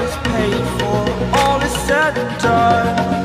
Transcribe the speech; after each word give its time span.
is 0.00 0.14
paid 0.16 0.64
for, 0.78 1.38
all 1.38 1.60
is 1.62 1.72
said 1.86 2.18
and 2.18 2.42
done. 2.42 3.21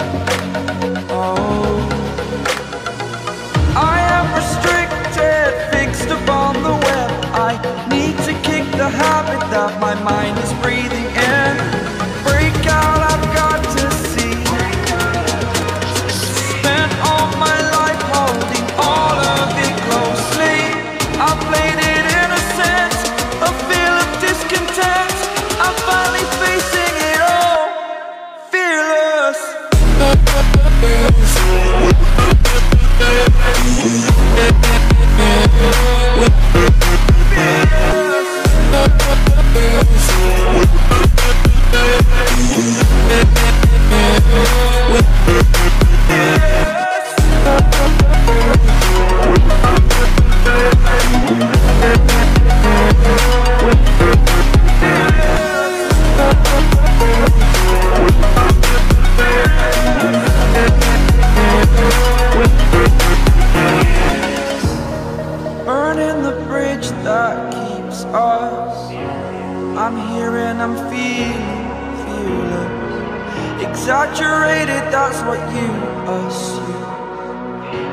Exaggerated, 74.17 74.91
that's 74.91 75.21
what 75.29 75.37
you 75.53 75.69
assume. 76.09 76.81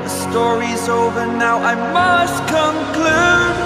The 0.05 0.09
story's 0.09 0.88
over 0.88 1.26
now, 1.26 1.59
I 1.59 1.75
must 1.93 2.41
conclude. 2.49 3.56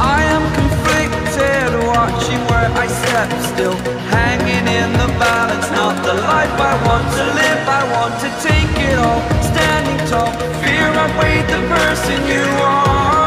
I 0.00 0.24
am 0.24 0.44
conflicted, 0.56 1.68
watching 1.84 2.40
where 2.48 2.72
I 2.72 2.86
step 2.86 3.28
still. 3.52 3.76
Hanging 4.08 4.64
in 4.64 4.92
the 4.96 5.12
balance, 5.20 5.68
not 5.72 6.02
the 6.02 6.14
life 6.14 6.56
I 6.56 6.74
want 6.88 7.04
to 7.20 7.24
live. 7.36 7.68
I 7.68 7.82
want 7.92 8.14
to 8.24 8.30
take 8.40 8.72
it 8.88 8.98
all, 8.98 9.20
standing 9.52 10.00
tall. 10.08 10.32
Fear 10.64 10.88
outweighed 10.88 11.46
the 11.52 11.60
person 11.68 12.16
you 12.26 12.46
are. 12.64 13.23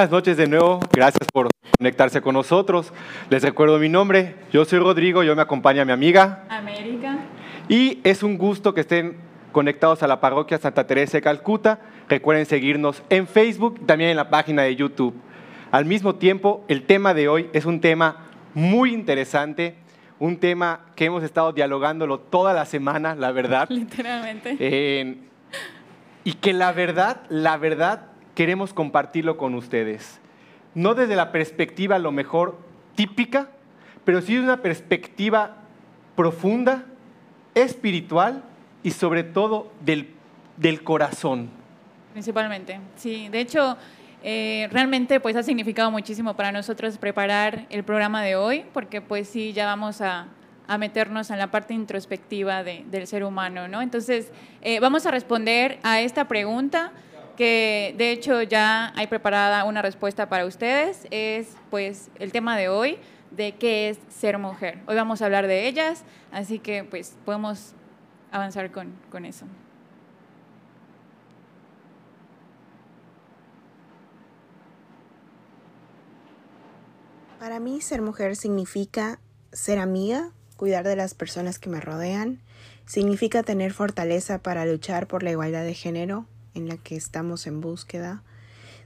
Buenas 0.00 0.12
noches 0.12 0.38
de 0.38 0.46
nuevo. 0.46 0.80
Gracias 0.90 1.28
por 1.30 1.48
conectarse 1.76 2.22
con 2.22 2.32
nosotros. 2.32 2.90
Les 3.28 3.42
recuerdo 3.42 3.78
mi 3.78 3.90
nombre. 3.90 4.34
Yo 4.50 4.64
soy 4.64 4.78
Rodrigo, 4.78 5.22
yo 5.22 5.36
me 5.36 5.42
acompaña 5.42 5.84
mi 5.84 5.92
amiga. 5.92 6.46
América. 6.48 7.18
Y 7.68 7.98
es 8.02 8.22
un 8.22 8.38
gusto 8.38 8.72
que 8.72 8.80
estén 8.80 9.18
conectados 9.52 10.02
a 10.02 10.06
la 10.06 10.18
parroquia 10.18 10.56
Santa 10.56 10.86
Teresa 10.86 11.18
de 11.18 11.22
Calcuta. 11.22 11.80
Recuerden 12.08 12.46
seguirnos 12.46 13.02
en 13.10 13.26
Facebook, 13.26 13.84
también 13.84 14.08
en 14.08 14.16
la 14.16 14.30
página 14.30 14.62
de 14.62 14.74
YouTube. 14.74 15.14
Al 15.70 15.84
mismo 15.84 16.14
tiempo, 16.14 16.64
el 16.68 16.86
tema 16.86 17.12
de 17.12 17.28
hoy 17.28 17.50
es 17.52 17.66
un 17.66 17.82
tema 17.82 18.30
muy 18.54 18.94
interesante, 18.94 19.74
un 20.18 20.38
tema 20.38 20.86
que 20.96 21.04
hemos 21.04 21.22
estado 21.22 21.52
dialogándolo 21.52 22.20
toda 22.20 22.54
la 22.54 22.64
semana, 22.64 23.14
la 23.14 23.32
verdad. 23.32 23.66
Literalmente. 23.70 24.56
Eh, 24.58 25.16
y 26.24 26.32
que 26.32 26.54
la 26.54 26.72
verdad, 26.72 27.20
la 27.28 27.58
verdad, 27.58 28.09
queremos 28.34 28.72
compartirlo 28.72 29.36
con 29.36 29.54
ustedes. 29.54 30.20
No 30.74 30.94
desde 30.94 31.16
la 31.16 31.32
perspectiva 31.32 31.96
a 31.96 31.98
lo 31.98 32.12
mejor 32.12 32.58
típica, 32.94 33.48
pero 34.04 34.20
sí 34.20 34.34
de 34.36 34.42
una 34.42 34.62
perspectiva 34.62 35.56
profunda, 36.16 36.84
espiritual 37.54 38.42
y 38.82 38.92
sobre 38.92 39.24
todo 39.24 39.70
del, 39.84 40.08
del 40.56 40.82
corazón. 40.82 41.50
Principalmente, 42.12 42.80
sí. 42.96 43.28
De 43.28 43.40
hecho, 43.40 43.76
eh, 44.22 44.68
realmente 44.72 45.20
pues 45.20 45.36
ha 45.36 45.42
significado 45.42 45.90
muchísimo 45.90 46.34
para 46.34 46.52
nosotros 46.52 46.98
preparar 46.98 47.66
el 47.70 47.84
programa 47.84 48.22
de 48.22 48.36
hoy, 48.36 48.64
porque 48.72 49.00
pues 49.00 49.28
sí, 49.28 49.52
ya 49.52 49.66
vamos 49.66 50.00
a, 50.00 50.26
a 50.66 50.78
meternos 50.78 51.30
en 51.30 51.38
la 51.38 51.50
parte 51.50 51.74
introspectiva 51.74 52.62
de- 52.62 52.84
del 52.90 53.06
ser 53.06 53.24
humano, 53.24 53.68
¿no? 53.68 53.82
Entonces, 53.82 54.30
eh, 54.62 54.80
vamos 54.80 55.06
a 55.06 55.10
responder 55.10 55.78
a 55.82 56.00
esta 56.00 56.26
pregunta 56.28 56.92
que 57.40 57.94
de 57.96 58.12
hecho 58.12 58.42
ya 58.42 58.92
hay 58.96 59.06
preparada 59.06 59.64
una 59.64 59.80
respuesta 59.80 60.28
para 60.28 60.44
ustedes, 60.44 61.06
es 61.10 61.56
pues 61.70 62.10
el 62.18 62.32
tema 62.32 62.54
de 62.58 62.68
hoy, 62.68 62.98
de 63.30 63.52
qué 63.52 63.88
es 63.88 63.98
ser 64.10 64.36
mujer. 64.36 64.82
Hoy 64.86 64.94
vamos 64.94 65.22
a 65.22 65.24
hablar 65.24 65.46
de 65.46 65.66
ellas, 65.66 66.04
así 66.32 66.58
que 66.58 66.84
pues 66.84 67.16
podemos 67.24 67.72
avanzar 68.30 68.70
con, 68.70 68.92
con 69.10 69.24
eso. 69.24 69.46
Para 77.38 77.58
mí 77.58 77.80
ser 77.80 78.02
mujer 78.02 78.36
significa 78.36 79.18
ser 79.50 79.78
amiga, 79.78 80.32
cuidar 80.58 80.84
de 80.84 80.94
las 80.94 81.14
personas 81.14 81.58
que 81.58 81.70
me 81.70 81.80
rodean, 81.80 82.42
significa 82.84 83.42
tener 83.42 83.72
fortaleza 83.72 84.42
para 84.42 84.66
luchar 84.66 85.06
por 85.06 85.22
la 85.22 85.30
igualdad 85.30 85.64
de 85.64 85.72
género 85.72 86.26
en 86.54 86.68
la 86.68 86.76
que 86.76 86.96
estamos 86.96 87.46
en 87.46 87.60
búsqueda, 87.60 88.22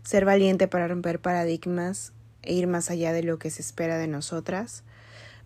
ser 0.03 0.25
valiente 0.25 0.69
para 0.69 0.89
romper 0.89 1.21
paradigmas 1.21 2.13
e 2.43 2.55
ir 2.55 2.67
más 2.67 2.91
allá 2.91 3.13
de 3.13 3.23
lo 3.23 3.39
que 3.39 3.51
se 3.51 3.63
espera 3.63 3.97
de 3.99 4.07
nosotras, 4.07 4.85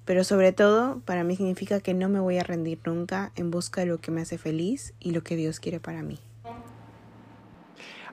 pero 0.05 0.25
sobre 0.25 0.53
todo 0.53 1.01
para 1.05 1.23
mí 1.23 1.37
significa 1.37 1.81
que 1.81 1.95
no 1.95 2.09
me 2.09 2.19
voy 2.19 2.39
a 2.39 2.43
rendir 2.43 2.81
nunca 2.85 3.31
en 3.37 3.51
busca 3.51 3.83
de 3.83 3.89
lo 3.89 3.99
que 3.99 4.11
me 4.11 4.23
hace 4.23 4.39
feliz 4.39 4.95
y 5.01 5.11
lo 5.11 5.23
que 5.23 5.37
Dios 5.37 5.61
quiere 5.61 5.81
para 5.81 6.03
mí. 6.03 6.19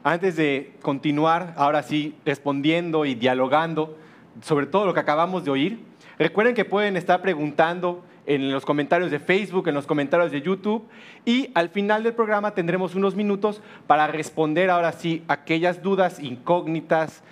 Antes 0.04 0.36
de 0.36 0.75
continuar, 0.84 1.56
ahora 1.57 1.81
sí, 1.81 2.16
respondiendo 2.25 3.06
y 3.06 3.16
dialogando, 3.16 3.98
sobre 4.42 4.68
todo 4.68 4.86
lo 4.86 4.94
que 4.94 5.00
acabamos 5.00 5.44
de 5.46 5.52
oír. 5.52 5.84
Recuerden 6.19 6.54
que 6.54 6.63
pueden 6.63 6.96
estar 6.96 7.22
preguntando 7.22 8.06
en 8.27 8.51
los 8.51 8.66
comentarios 8.66 9.12
de 9.12 9.19
Facebook, 9.19 9.68
en 9.68 9.75
los 9.75 9.86
comentarios 9.86 10.31
de 10.31 10.42
YouTube 10.42 10.88
y 11.25 11.50
al 11.54 11.69
final 11.69 12.04
del 12.04 12.13
programa 12.13 12.51
tendremos 12.51 12.95
unos 12.95 13.16
minutos 13.16 13.62
para 13.88 14.07
responder 14.07 14.69
ahora 14.69 14.92
sí 14.92 15.24
aquellas 15.27 15.81
dudas 15.81 16.19
incógnitas, 16.19 17.24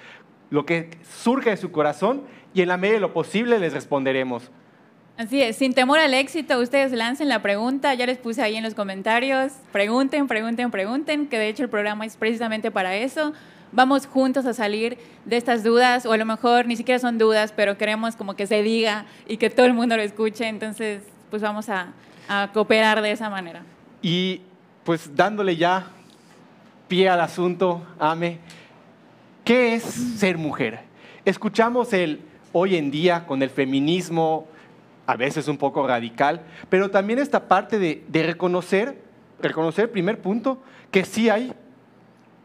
lo 0.49 0.65
que 0.65 0.91
surge 1.03 1.51
de 1.51 1.57
su 1.57 1.71
corazón 1.71 2.23
y 2.53 2.61
en 2.61 2.67
la 2.67 2.77
medida 2.77 2.95
de 2.95 3.01
lo 3.01 3.13
posible 3.13 3.59
les 3.59 3.73
responderemos. 3.73 4.51
Así 5.15 5.41
es, 5.41 5.57
sin 5.57 5.73
temor 5.73 5.99
al 5.99 6.15
éxito, 6.15 6.59
ustedes 6.59 6.91
lancen 6.91 7.29
la 7.29 7.43
pregunta, 7.43 7.93
ya 7.93 8.07
les 8.07 8.17
puse 8.17 8.41
ahí 8.41 8.55
en 8.55 8.63
los 8.63 8.73
comentarios, 8.73 9.53
pregunten, 9.71 10.27
pregunten, 10.27 10.71
pregunten, 10.71 11.27
que 11.27 11.37
de 11.37 11.49
hecho 11.49 11.63
el 11.63 11.69
programa 11.69 12.05
es 12.05 12.17
precisamente 12.17 12.71
para 12.71 12.95
eso 12.95 13.33
vamos 13.73 14.05
juntos 14.05 14.45
a 14.45 14.53
salir 14.53 14.97
de 15.25 15.37
estas 15.37 15.63
dudas, 15.63 16.05
o 16.05 16.13
a 16.13 16.17
lo 16.17 16.25
mejor 16.25 16.65
ni 16.65 16.75
siquiera 16.75 16.99
son 16.99 17.17
dudas, 17.17 17.53
pero 17.55 17.77
queremos 17.77 18.15
como 18.15 18.35
que 18.35 18.47
se 18.47 18.61
diga 18.61 19.05
y 19.27 19.37
que 19.37 19.49
todo 19.49 19.65
el 19.65 19.73
mundo 19.73 19.97
lo 19.97 20.03
escuche, 20.03 20.47
entonces 20.47 21.03
pues 21.29 21.41
vamos 21.41 21.67
a, 21.69 21.93
cooperar 22.53 23.01
de 23.01 23.11
esa 23.11 23.29
manera. 23.29 23.63
Y 24.01 24.41
pues 24.85 25.13
dándole 25.13 25.57
ya 25.57 25.87
pie 26.87 27.09
al 27.09 27.19
asunto, 27.19 27.85
Ame, 27.99 28.39
¿qué 29.43 29.75
es 29.75 29.83
ser 29.83 30.37
mujer? 30.37 30.79
Escuchamos 31.25 31.91
el 31.91 32.21
hoy 32.53 32.77
en 32.77 32.91
día 32.91 33.25
con 33.25 33.41
el 33.41 33.49
feminismo, 33.49 34.47
a 35.05 35.17
veces 35.17 35.49
un 35.49 35.57
poco 35.57 35.85
radical, 35.85 36.43
pero 36.69 36.91
también 36.91 37.19
esta 37.19 37.47
parte 37.49 37.77
de, 37.77 38.05
de 38.07 38.23
reconocer, 38.23 38.97
reconocer, 39.41 39.91
primer 39.91 40.21
punto, 40.21 40.63
que 40.91 41.03
sí 41.03 41.29
hay 41.29 41.53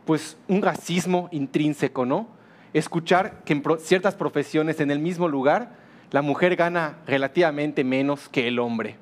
pues 0.09 0.39
un 0.49 0.63
racismo 0.63 1.29
intrínseco, 1.33 2.07
¿no? 2.07 2.29
Escuchar 2.73 3.43
que 3.45 3.53
en 3.53 3.63
ciertas 3.79 4.15
profesiones 4.15 4.81
en 4.81 4.91
el 4.91 5.01
mismo 5.01 5.29
lugar 5.29 5.73
la 6.11 6.23
mujer 6.23 6.57
gana 6.57 6.97
relativamente 7.07 7.85
menos 7.85 8.27
que 8.31 8.49
el 8.49 8.59
hombre. 8.59 8.97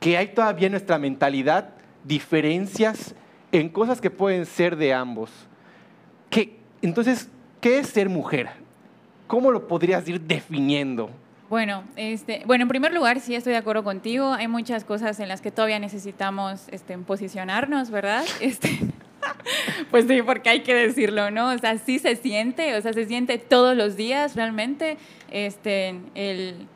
Que 0.00 0.16
hay 0.16 0.28
todavía 0.28 0.68
en 0.68 0.72
nuestra 0.72 0.98
mentalidad 0.98 1.74
diferencias 2.02 3.14
en 3.52 3.68
cosas 3.68 4.00
que 4.00 4.08
pueden 4.08 4.46
ser 4.46 4.76
de 4.76 4.94
ambos. 4.94 5.30
entonces, 6.80 7.28
¿qué 7.60 7.80
es 7.80 7.88
ser 7.88 8.08
mujer? 8.08 8.48
¿Cómo 9.26 9.50
lo 9.50 9.68
podrías 9.68 10.08
ir 10.08 10.18
definiendo? 10.18 11.10
Bueno, 11.50 11.84
este, 11.94 12.42
bueno, 12.46 12.62
en 12.62 12.68
primer 12.68 12.94
lugar, 12.94 13.20
sí 13.20 13.34
estoy 13.34 13.52
de 13.52 13.58
acuerdo 13.58 13.84
contigo. 13.84 14.32
Hay 14.32 14.48
muchas 14.48 14.84
cosas 14.84 15.20
en 15.20 15.28
las 15.28 15.42
que 15.42 15.50
todavía 15.50 15.78
necesitamos 15.78 16.70
este, 16.70 16.96
posicionarnos, 16.96 17.90
¿verdad? 17.90 18.24
Este, 18.40 18.70
pues 19.90 20.06
sí, 20.06 20.22
porque 20.22 20.50
hay 20.50 20.60
que 20.60 20.74
decirlo, 20.74 21.30
¿no? 21.30 21.50
O 21.50 21.58
sea, 21.58 21.78
sí 21.78 21.98
se 21.98 22.16
siente, 22.16 22.76
o 22.76 22.80
sea, 22.80 22.92
se 22.92 23.06
siente 23.06 23.38
todos 23.38 23.76
los 23.76 23.96
días 23.96 24.36
realmente 24.36 24.96
este, 25.30 25.94
el, 26.14 26.66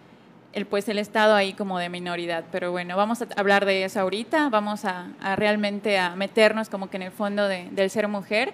el, 0.53 0.67
pues, 0.67 0.89
el 0.89 0.99
estado 0.99 1.35
ahí 1.35 1.53
como 1.53 1.79
de 1.79 1.89
minoridad. 1.89 2.45
Pero 2.51 2.73
bueno, 2.73 2.97
vamos 2.97 3.23
a 3.23 3.27
hablar 3.37 3.65
de 3.67 3.85
eso 3.85 4.01
ahorita, 4.01 4.49
vamos 4.49 4.85
a, 4.85 5.09
realmente 5.37 5.99
a 5.99 6.17
meternos 6.17 6.69
como 6.69 6.91
que 6.91 6.97
en 6.97 7.03
el 7.05 7.13
fondo 7.13 7.49
del 7.49 7.91
ser 7.91 8.09
mujer. 8.09 8.53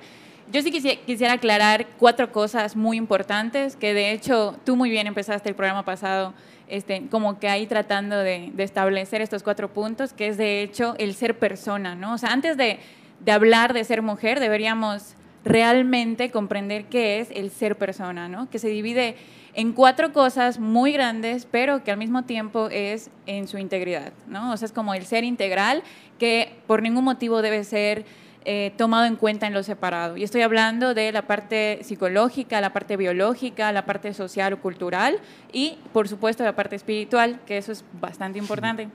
Yo 0.50 0.60
sí 0.60 0.70
quisiera, 0.70 1.34
aclarar 1.34 1.86
cuatro 1.98 2.30
cosas 2.32 2.76
muy 2.76 2.96
importantes, 2.96 3.76
que 3.76 3.94
de 3.94 4.10
hecho 4.10 4.56
tú 4.64 4.76
muy 4.76 4.90
bien 4.90 5.06
empezaste 5.06 5.48
el 5.48 5.54
programa 5.54 5.84
pasado, 5.84 6.34
este, 6.68 7.06
como 7.10 7.38
que 7.38 7.48
ahí 7.48 7.66
tratando 7.66 8.18
de, 8.18 8.50
de 8.52 8.62
establecer 8.64 9.22
estos 9.22 9.42
cuatro 9.42 9.72
puntos, 9.72 10.12
que 10.12 10.26
es 10.26 10.36
de 10.36 10.62
hecho 10.62 10.94
el 10.98 11.14
ser 11.14 11.38
persona, 11.38 11.94
¿no? 11.94 12.14
O 12.14 12.18
sea, 12.18 12.30
antes 12.32 12.56
de 12.56 12.80
de 13.24 13.32
hablar 13.32 13.72
de 13.72 13.84
ser 13.84 14.02
mujer, 14.02 14.40
deberíamos 14.40 15.14
realmente 15.44 16.30
comprender 16.30 16.86
qué 16.86 17.20
es 17.20 17.30
el 17.32 17.50
ser 17.50 17.76
persona, 17.76 18.28
¿no? 18.28 18.48
Que 18.50 18.58
se 18.58 18.68
divide 18.68 19.16
en 19.54 19.72
cuatro 19.72 20.12
cosas 20.12 20.58
muy 20.58 20.92
grandes, 20.92 21.46
pero 21.50 21.84
que 21.84 21.90
al 21.90 21.98
mismo 21.98 22.24
tiempo 22.24 22.68
es 22.70 23.10
en 23.26 23.48
su 23.48 23.58
integridad, 23.58 24.12
¿no? 24.26 24.52
O 24.52 24.56
sea, 24.56 24.66
es 24.66 24.72
como 24.72 24.94
el 24.94 25.04
ser 25.04 25.24
integral 25.24 25.82
que 26.18 26.54
por 26.66 26.82
ningún 26.82 27.04
motivo 27.04 27.42
debe 27.42 27.64
ser 27.64 28.04
eh, 28.44 28.72
tomado 28.76 29.04
en 29.04 29.16
cuenta 29.16 29.46
en 29.46 29.52
lo 29.52 29.62
separado. 29.62 30.16
Y 30.16 30.24
estoy 30.24 30.42
hablando 30.42 30.94
de 30.94 31.12
la 31.12 31.22
parte 31.22 31.80
psicológica, 31.82 32.60
la 32.60 32.72
parte 32.72 32.96
biológica, 32.96 33.70
la 33.72 33.84
parte 33.84 34.14
social 34.14 34.54
o 34.54 34.60
cultural 34.60 35.18
y, 35.52 35.78
por 35.92 36.08
supuesto, 36.08 36.42
la 36.44 36.56
parte 36.56 36.76
espiritual, 36.76 37.40
que 37.46 37.58
eso 37.58 37.72
es 37.72 37.84
bastante 38.00 38.38
importante. 38.38 38.88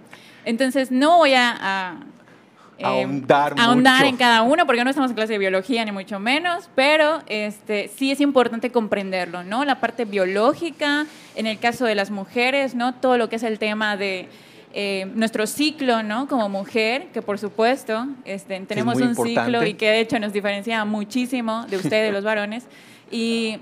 Entonces, 0.44 0.92
no 0.92 1.18
voy 1.18 1.34
a 1.36 1.98
ahondar, 2.84 3.54
ahondar 3.58 4.06
en 4.06 4.18
cada 4.18 4.42
uno, 4.42 4.66
porque 4.66 4.84
no 4.84 4.90
estamos 4.90 5.12
en 5.12 5.16
clase 5.16 5.34
de 5.34 5.40
biología 5.40 5.84
ni 5.86 5.92
mucho 5.92 6.20
menos, 6.20 6.70
pero 6.76 7.22
este, 7.28 7.90
sí 7.96 8.12
es 8.12 8.22
importante 8.22 8.72
comprenderlo, 8.72 9.44
¿no? 9.44 9.66
La 9.66 9.80
parte 9.80 10.06
biológica, 10.06 11.06
en 11.36 11.48
el 11.48 11.60
caso 11.60 11.86
de 11.86 11.96
las 11.96 12.12
mujeres, 12.12 12.76
¿no? 12.76 12.94
Todo 12.94 13.18
lo 13.18 13.30
que 13.30 13.38
es 13.38 13.44
el 13.44 13.60
tema 13.60 13.98
de 13.98 14.30
eh, 14.74 15.10
nuestro 15.16 15.48
ciclo, 15.48 16.04
¿no? 16.04 16.28
Como 16.28 16.50
mujer, 16.50 17.08
que 17.14 17.22
por 17.22 17.40
supuesto 17.40 18.08
este, 18.26 18.60
tenemos 18.62 19.00
un 19.00 19.16
ciclo 19.16 19.66
y 19.66 19.74
que 19.74 19.90
de 19.90 20.02
hecho 20.02 20.20
nos 20.20 20.34
diferencia 20.34 20.84
muchísimo 20.86 21.66
de 21.68 21.78
ustedes, 21.78 22.14
los 22.14 22.24
varones. 22.24 22.66
Y 23.10 23.60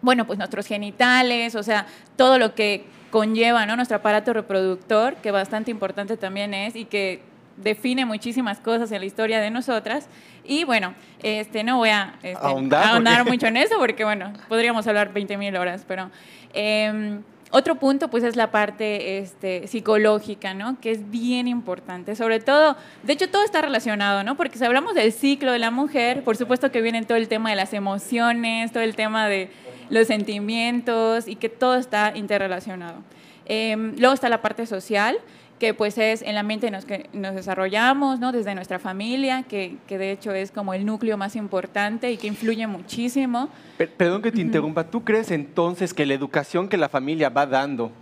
bueno, 0.00 0.26
pues 0.26 0.38
nuestros 0.38 0.66
genitales, 0.66 1.54
o 1.54 1.62
sea, 1.62 1.86
todo 2.16 2.38
lo 2.38 2.54
que 2.54 2.86
conlleva, 3.10 3.66
¿no? 3.66 3.76
Nuestro 3.76 3.98
aparato 3.98 4.32
reproductor, 4.32 5.16
que 5.16 5.30
bastante 5.30 5.70
importante 5.70 6.16
también 6.16 6.54
es 6.54 6.76
y 6.76 6.84
que 6.84 7.22
define 7.62 8.04
muchísimas 8.04 8.60
cosas 8.60 8.90
en 8.92 9.00
la 9.00 9.06
historia 9.06 9.40
de 9.40 9.50
nosotras. 9.50 10.08
Y 10.44 10.64
bueno, 10.64 10.94
este, 11.22 11.64
no 11.64 11.78
voy 11.78 11.90
a 11.90 12.14
este, 12.22 12.38
ahondar, 12.44 13.24
mucho 13.26 13.46
en 13.46 13.56
eso 13.58 13.76
porque, 13.78 14.04
bueno, 14.04 14.32
podríamos 14.48 14.86
hablar 14.86 15.12
20.000 15.12 15.58
horas, 15.58 15.84
pero... 15.86 16.10
Em, 16.54 17.22
otro 17.50 17.76
punto, 17.76 18.08
pues, 18.08 18.24
es 18.24 18.36
la 18.36 18.50
parte 18.50 19.18
este, 19.18 19.66
psicológica, 19.68 20.52
¿no? 20.52 20.78
Que 20.80 20.90
es 20.90 21.10
bien 21.10 21.48
importante. 21.48 22.14
Sobre 22.14 22.40
todo, 22.40 22.76
de 23.02 23.12
hecho, 23.14 23.30
todo 23.30 23.42
está 23.42 23.62
relacionado, 23.62 24.22
¿no? 24.22 24.36
Porque 24.36 24.58
si 24.58 24.64
hablamos 24.64 24.94
del 24.94 25.12
ciclo 25.12 25.52
de 25.52 25.58
la 25.58 25.70
mujer, 25.70 26.24
por 26.24 26.36
supuesto 26.36 26.70
que 26.70 26.82
viene 26.82 27.02
todo 27.06 27.16
el 27.16 27.28
tema 27.28 27.48
de 27.48 27.56
las 27.56 27.72
emociones, 27.72 28.70
todo 28.70 28.82
el 28.82 28.94
tema 28.96 29.28
de 29.28 29.50
los 29.88 30.06
sentimientos 30.08 31.26
y 31.26 31.36
que 31.36 31.48
todo 31.48 31.76
está 31.76 32.12
interrelacionado. 32.14 33.02
Em, 33.46 33.94
luego 33.98 34.12
está 34.12 34.28
la 34.28 34.42
parte 34.42 34.66
social, 34.66 35.18
que 35.58 35.74
pues 35.74 35.98
es 35.98 36.22
el 36.22 36.36
ambiente 36.38 36.66
en 36.66 36.74
el 36.74 36.84
que 36.84 37.08
nos 37.12 37.34
desarrollamos, 37.34 38.20
¿no? 38.20 38.32
desde 38.32 38.54
nuestra 38.54 38.78
familia, 38.78 39.42
que, 39.42 39.76
que, 39.86 39.98
de 39.98 40.12
hecho 40.12 40.32
es 40.32 40.50
como 40.50 40.74
el 40.74 40.86
núcleo 40.86 41.16
más 41.16 41.36
importante 41.36 42.10
y 42.12 42.16
que 42.16 42.26
influye 42.26 42.66
muchísimo. 42.66 43.48
Perdón 43.96 44.22
que 44.22 44.32
te 44.32 44.40
interrumpa, 44.40 44.84
¿tú 44.84 45.04
crees 45.04 45.30
entonces 45.30 45.94
que 45.94 46.06
la 46.06 46.14
educación 46.14 46.68
que 46.68 46.76
la 46.76 46.88
familia 46.88 47.28
va 47.28 47.46
dando 47.46 47.92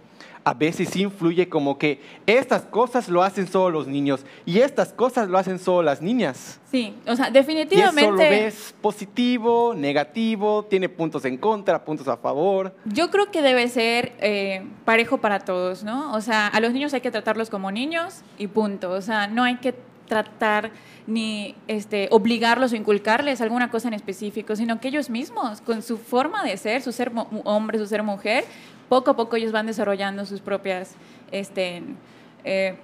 a 0.46 0.54
veces 0.54 0.94
influye 0.94 1.48
como 1.48 1.76
que 1.76 2.00
estas 2.24 2.62
cosas 2.62 3.08
lo 3.08 3.24
hacen 3.24 3.48
solo 3.48 3.80
los 3.80 3.88
niños 3.88 4.24
y 4.44 4.60
estas 4.60 4.92
cosas 4.92 5.28
lo 5.28 5.38
hacen 5.38 5.58
solo 5.58 5.82
las 5.82 6.00
niñas. 6.00 6.60
Sí, 6.70 6.94
o 7.04 7.16
sea, 7.16 7.30
definitivamente. 7.30 8.02
¿Y 8.02 8.04
eso 8.04 8.12
lo 8.12 8.16
ves 8.16 8.74
positivo, 8.80 9.74
negativo, 9.76 10.64
tiene 10.70 10.88
puntos 10.88 11.24
en 11.24 11.36
contra, 11.36 11.84
puntos 11.84 12.06
a 12.06 12.16
favor? 12.16 12.72
Yo 12.84 13.10
creo 13.10 13.32
que 13.32 13.42
debe 13.42 13.66
ser 13.66 14.12
eh, 14.20 14.64
parejo 14.84 15.18
para 15.18 15.40
todos, 15.40 15.82
¿no? 15.82 16.14
O 16.14 16.20
sea, 16.20 16.46
a 16.46 16.60
los 16.60 16.72
niños 16.72 16.94
hay 16.94 17.00
que 17.00 17.10
tratarlos 17.10 17.50
como 17.50 17.72
niños 17.72 18.22
y 18.38 18.46
punto. 18.46 18.92
O 18.92 19.00
sea, 19.00 19.26
no 19.26 19.42
hay 19.42 19.56
que 19.56 19.74
tratar 20.06 20.70
ni 21.08 21.56
este, 21.66 22.06
obligarlos 22.12 22.72
o 22.72 22.76
inculcarles 22.76 23.40
alguna 23.40 23.68
cosa 23.68 23.88
en 23.88 23.94
específico, 23.94 24.54
sino 24.54 24.80
que 24.80 24.88
ellos 24.88 25.10
mismos, 25.10 25.60
con 25.60 25.82
su 25.82 25.98
forma 25.98 26.44
de 26.44 26.56
ser, 26.56 26.82
su 26.82 26.92
ser 26.92 27.10
hombre, 27.42 27.78
su 27.78 27.86
ser 27.86 28.04
mujer, 28.04 28.44
poco 28.88 29.12
a 29.12 29.16
poco 29.16 29.36
ellos 29.36 29.52
van 29.52 29.66
desarrollando 29.66 30.26
sus 30.26 30.40
propias, 30.40 30.94
este, 31.32 31.82
eh, 32.44 32.76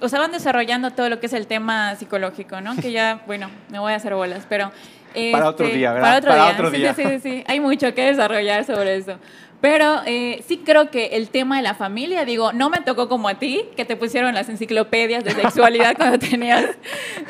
o 0.00 0.08
sea, 0.08 0.18
van 0.18 0.32
desarrollando 0.32 0.90
todo 0.92 1.08
lo 1.08 1.20
que 1.20 1.26
es 1.26 1.32
el 1.32 1.46
tema 1.46 1.94
psicológico, 1.96 2.60
¿no? 2.60 2.76
Que 2.76 2.92
ya, 2.92 3.22
bueno, 3.26 3.50
me 3.70 3.78
voy 3.78 3.92
a 3.92 3.96
hacer 3.96 4.14
bolas, 4.14 4.46
pero... 4.48 4.72
para 5.32 5.48
otro 5.48 5.66
este, 5.66 5.78
día, 5.78 5.92
¿verdad? 5.92 6.22
Para 6.22 6.46
otro 6.52 6.70
día. 6.70 6.94
Sí, 6.94 7.02
sí, 7.04 7.20
sí, 7.20 7.44
Hay 7.46 7.60
mucho 7.60 7.94
que 7.94 8.04
desarrollar 8.04 8.64
sobre 8.64 8.96
eso. 8.96 9.18
Pero 9.60 10.02
eh, 10.04 10.44
sí 10.46 10.62
creo 10.64 10.90
que 10.90 11.06
el 11.16 11.30
tema 11.30 11.56
de 11.56 11.62
la 11.62 11.74
familia, 11.74 12.24
digo, 12.24 12.52
no 12.52 12.68
me 12.68 12.80
tocó 12.80 13.08
como 13.08 13.28
a 13.28 13.38
ti, 13.38 13.64
que 13.76 13.84
te 13.84 13.96
pusieron 13.96 14.34
las 14.34 14.48
enciclopedias 14.48 15.24
de 15.24 15.30
sexualidad 15.32 15.94
cuando 15.96 16.18
tenías, 16.18 16.66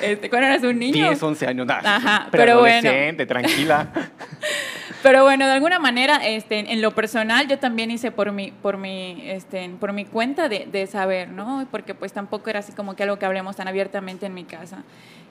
este, 0.03 0.29
cuando 0.29 0.49
eras 0.49 0.63
un 0.65 0.79
niño. 0.79 1.07
10, 1.09 1.23
11 1.23 1.47
años, 1.47 1.67
nada. 1.67 1.97
Ajá, 1.97 2.29
pero 2.31 2.61
bueno. 2.61 2.91
tranquila. 3.27 3.89
Pero 5.07 5.23
bueno, 5.23 5.47
de 5.47 5.53
alguna 5.53 5.79
manera, 5.79 6.17
este, 6.27 6.59
en 6.73 6.83
lo 6.83 6.91
personal, 6.91 7.47
yo 7.47 7.61
también 7.61 7.93
hice 7.93 8.11
por 8.11 8.33
mi, 8.33 8.51
por 8.51 8.77
mi, 8.77 9.23
este, 9.25 9.69
por 9.79 9.93
mi 9.93 10.05
cuenta 10.05 10.49
de, 10.49 10.67
de 10.67 10.85
saber, 10.89 11.29
¿no? 11.29 11.65
Porque 11.71 11.95
pues 11.95 12.13
tampoco 12.13 12.51
era 12.51 12.59
así 12.59 12.73
como 12.73 12.97
que 12.97 13.05
algo 13.05 13.17
que 13.17 13.25
hablemos 13.25 13.55
tan 13.55 13.69
abiertamente 13.69 14.27
en 14.27 14.35
mi 14.35 14.43
casa. 14.43 14.83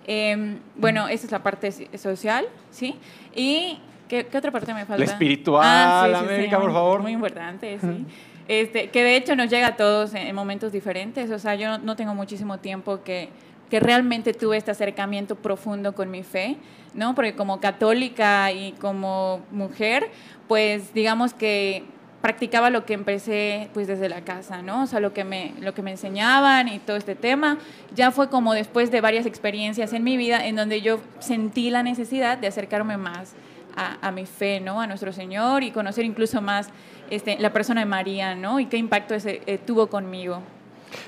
Em, 0.08 0.60
bueno, 0.78 1.10
esa 1.10 1.26
es 1.26 1.32
la 1.34 1.44
parte 1.44 1.74
social, 1.98 2.46
¿sí? 2.72 2.96
Y 3.36 3.78
¿qué, 4.08 4.26
qué 4.28 4.38
otra 4.38 4.50
parte 4.52 4.74
me 4.74 4.86
falta? 4.86 4.98
La 4.98 5.12
espiritual, 5.12 5.66
Ah, 5.66 6.06
sí, 6.06 6.14
sí, 6.14 6.20
sí, 6.20 6.26
América, 6.36 6.56
por 6.58 6.66
muy- 6.68 6.74
favor. 6.74 7.02
Muy 7.02 7.12
importante, 7.12 7.78
sí. 7.82 8.06
Este, 8.48 8.90
que 8.92 9.04
de 9.04 9.18
hecho 9.18 9.36
nos 9.36 9.50
llega 9.50 9.68
a 9.68 9.76
todos 9.76 10.14
en, 10.14 10.28
en 10.28 10.36
momentos 10.36 10.72
diferentes. 10.72 11.30
O 11.32 11.40
sea, 11.40 11.56
yo 11.56 11.68
no, 11.68 11.78
no 11.80 11.96
tengo 11.98 12.16
muchísimo 12.16 12.60
tiempo 12.60 13.04
que, 13.04 13.28
que 13.76 13.82
realmente 13.82 14.32
tuve 14.34 14.56
este 14.56 14.72
acercamiento 14.72 15.36
profundo 15.36 15.94
con 15.94 16.10
mi 16.10 16.24
fe, 16.24 16.56
¿no? 16.94 17.14
Porque 17.14 17.36
como 17.36 17.60
católica 17.60 18.50
y 18.54 18.72
como 18.80 19.42
mujer, 19.52 20.10
pues 20.48 20.94
digamos 20.94 21.34
que 21.34 21.84
practicaba 22.22 22.70
lo 22.70 22.86
que 22.86 22.94
empecé 22.94 23.70
pues 23.74 23.86
desde 23.88 24.08
la 24.08 24.22
casa, 24.22 24.62
¿no? 24.62 24.84
O 24.84 24.88
sea, 24.88 25.02
lo 25.02 25.12
que 25.12 25.26
me 25.26 25.52
lo 25.60 25.74
que 25.74 25.82
me 25.82 25.92
enseñaban 25.92 26.70
y 26.70 26.80
todo 26.80 26.96
este 26.96 27.16
tema, 27.16 27.58
ya 27.94 28.12
fue 28.12 28.30
como 28.30 28.54
después 28.54 28.92
de 28.92 29.02
varias 29.02 29.26
experiencias 29.26 29.92
en 29.92 30.06
mi 30.06 30.16
vida 30.16 30.48
en 30.48 30.56
donde 30.56 30.80
yo 30.80 31.02
sentí 31.20 31.70
la 31.70 31.84
necesidad 31.84 32.38
de 32.38 32.48
acercarme 32.48 32.96
más 32.96 33.34
a, 33.76 33.98
a 34.08 34.12
mi 34.12 34.26
fe, 34.26 34.62
¿no? 34.62 34.80
A 34.80 34.88
nuestro 34.88 35.12
Señor 35.12 35.64
y 35.64 35.72
conocer 35.72 36.06
incluso 36.06 36.42
más 36.42 36.70
este, 37.10 37.38
la 37.40 37.52
persona 37.52 37.82
de 37.82 37.88
María, 37.88 38.36
¿no? 38.36 38.58
Y 38.62 38.68
qué 38.68 38.78
impacto 38.78 39.16
ese 39.16 39.42
eh, 39.48 39.58
tuvo 39.58 39.88
conmigo. 39.88 40.42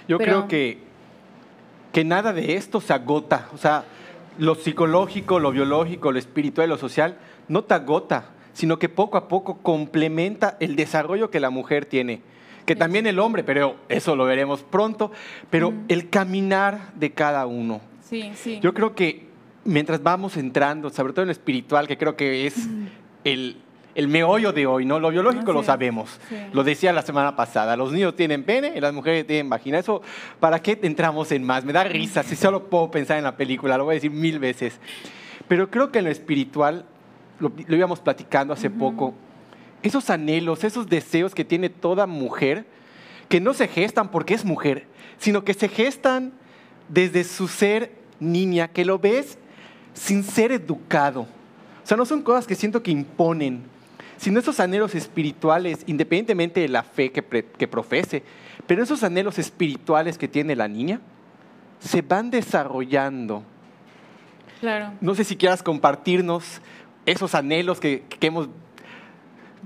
Yo 0.09 0.17
Pero- 0.17 0.31
creo 0.31 0.47
que, 0.49 0.86
que 1.97 2.05
nada 2.05 2.31
de 2.31 2.53
esto 2.53 2.79
se 2.79 2.93
agota. 2.93 3.49
O 3.55 3.57
sea, 3.57 3.83
lo 4.37 4.53
psicológico, 4.53 5.39
lo 5.39 5.51
biológico, 5.51 6.11
lo 6.11 6.19
espiritual, 6.19 6.69
lo 6.69 6.77
social, 6.77 7.17
no 7.47 7.63
te 7.63 7.73
agota, 7.73 8.25
sino 8.53 8.77
que 8.77 8.87
poco 8.87 9.17
a 9.17 9.27
poco 9.27 9.57
complementa 9.63 10.57
el 10.59 10.75
desarrollo 10.75 11.31
que 11.31 11.39
la 11.39 11.49
mujer 11.49 11.87
tiene. 11.87 12.21
Que 12.67 12.75
también 12.75 13.07
el 13.07 13.17
hombre, 13.17 13.43
pero 13.43 13.77
eso 13.89 14.15
lo 14.15 14.25
veremos 14.25 14.61
pronto. 14.61 15.11
Pero 15.49 15.73
el 15.87 16.11
caminar 16.11 16.93
de 16.93 17.13
cada 17.13 17.47
uno. 17.47 17.81
Sí, 18.07 18.31
sí. 18.35 18.59
Yo 18.61 18.75
creo 18.75 18.93
que 18.93 19.25
mientras 19.65 20.03
vamos 20.03 20.37
entrando, 20.37 20.91
sobre 20.91 21.13
todo 21.13 21.23
en 21.23 21.29
lo 21.29 21.31
espiritual, 21.31 21.87
que 21.87 21.97
creo 21.97 22.15
que 22.15 22.45
es 22.45 22.69
el, 23.23 23.57
el 23.97 24.07
meollo 24.07 24.53
de 24.53 24.67
hoy, 24.67 24.85
¿no? 24.85 24.99
Lo 24.99 25.09
biológico 25.09 25.51
lo 25.51 25.63
sabemos. 25.63 26.19
sí. 26.29 26.35
Lo 26.53 26.63
decía 26.63 26.93
la 26.93 27.01
semana 27.01 27.35
pasada. 27.35 27.75
Los 27.75 27.91
niños 27.91 28.15
tienen 28.15 28.43
pene 28.43 28.73
y 28.75 28.79
las 28.79 28.93
mujeres 28.93 29.25
tienen 29.25 29.49
vagina. 29.49 29.79
Eso, 29.79 30.03
¿para 30.39 30.61
qué 30.61 30.77
entramos 30.83 31.31
en 31.31 31.43
más? 31.43 31.65
Me 31.65 31.73
da 31.73 31.83
risa. 31.83 32.21
Si 32.21 32.35
solo 32.35 32.69
puedo 32.69 32.91
pensar 32.91 33.17
en 33.17 33.23
la 33.23 33.35
película, 33.35 33.75
lo 33.75 33.85
voy 33.85 33.93
a 33.93 33.95
decir 33.95 34.11
mil 34.11 34.37
veces. 34.37 34.79
Pero 35.47 35.71
creo 35.71 35.91
que 35.91 35.97
en 35.97 36.05
lo 36.05 36.11
espiritual, 36.11 36.85
lo, 37.39 37.51
lo 37.65 37.75
íbamos 37.75 37.99
platicando 37.99 38.53
hace 38.53 38.69
poco, 38.69 39.15
esos 39.81 40.11
anhelos, 40.11 40.63
esos 40.63 40.87
deseos 40.87 41.33
que 41.33 41.43
tiene 41.43 41.69
toda 41.69 42.05
mujer, 42.05 42.67
que 43.29 43.41
no 43.41 43.55
se 43.55 43.67
gestan 43.67 44.11
porque 44.11 44.35
es 44.35 44.45
mujer, 44.45 44.85
sino 45.17 45.43
que 45.43 45.55
se 45.55 45.69
gestan 45.69 46.33
desde 46.87 47.23
su 47.23 47.47
ser 47.47 47.93
niña, 48.19 48.67
que 48.67 48.85
lo 48.85 48.99
ves 48.99 49.39
sin 49.95 50.23
ser 50.23 50.51
educado. 50.51 51.21
O 51.21 51.87
sea, 51.87 51.97
no 51.97 52.05
son 52.05 52.21
cosas 52.21 52.45
que 52.45 52.53
siento 52.53 52.83
que 52.83 52.91
imponen, 52.91 53.63
sino 54.17 54.39
esos 54.39 54.59
anhelos 54.59 54.95
espirituales, 54.95 55.83
independientemente 55.87 56.59
de 56.59 56.69
la 56.69 56.83
fe 56.83 57.11
que, 57.11 57.67
profese, 57.67 58.23
pero 58.65 58.83
esos 58.83 59.03
anhelos 59.03 59.39
espirituales 59.39 60.17
que 60.17 60.27
tiene 60.27 60.55
la 60.55 60.67
niña, 60.67 60.99
se 61.79 62.01
van 62.01 62.31
desarrollando. 62.31 63.43
Claro. 64.59 64.93
No 65.01 65.13
sé 65.15 65.23
si 65.23 65.35
quieras 65.35 65.61
compartirnos 65.61 66.61
esos 67.05 67.35
anhelos 67.35 67.79
que, 67.79 68.03
que 68.19 68.27
hemos, 68.27 68.49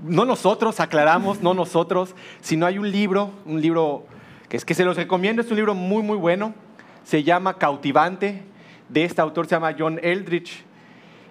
no 0.04 0.24
nosotros, 0.24 0.80
aclaramos, 0.80 1.40
no 1.40 1.54
nosotros, 1.54 2.14
sino 2.40 2.66
hay 2.66 2.78
un 2.78 2.90
libro, 2.90 3.30
un 3.46 3.60
libro 3.60 4.06
que 4.48 4.58
es 4.58 4.64
que 4.66 4.74
se 4.74 4.84
los 4.84 4.96
recomiendo, 4.96 5.40
es 5.40 5.50
un 5.50 5.56
libro 5.56 5.74
muy, 5.74 6.02
muy 6.02 6.18
bueno, 6.18 6.54
se 7.04 7.22
llama 7.22 7.56
Cautivante, 7.56 8.42
de 8.90 9.04
este 9.04 9.22
autor 9.22 9.46
se 9.46 9.54
llama 9.54 9.74
John 9.78 9.98
Eldridge. 10.02 10.64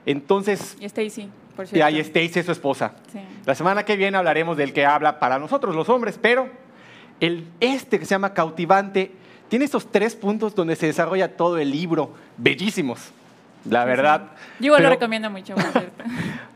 Entonces, 0.07 0.75
Stacy, 0.81 1.29
y 1.73 1.81
ahí 1.81 1.99
Stacy 1.99 2.39
es 2.39 2.45
su 2.45 2.51
esposa. 2.51 2.93
Sí. 3.11 3.19
La 3.45 3.55
semana 3.55 3.83
que 3.83 3.95
viene 3.95 4.17
hablaremos 4.17 4.57
del 4.57 4.73
que 4.73 4.85
habla 4.85 5.19
para 5.19 5.39
nosotros 5.39 5.75
los 5.75 5.89
hombres, 5.89 6.19
pero 6.21 6.49
el, 7.19 7.47
este 7.59 7.99
que 7.99 8.05
se 8.05 8.11
llama 8.15 8.33
Cautivante 8.33 9.11
tiene 9.49 9.65
esos 9.65 9.91
tres 9.91 10.15
puntos 10.15 10.55
donde 10.55 10.75
se 10.75 10.85
desarrolla 10.87 11.35
todo 11.35 11.57
el 11.57 11.71
libro, 11.71 12.13
bellísimos, 12.37 13.11
la 13.69 13.85
verdad. 13.85 14.31
Yo 14.59 14.67
igual 14.67 14.83
lo 14.83 14.89
Pero 14.89 14.95
recomiendo 14.99 15.29
mucho. 15.29 15.55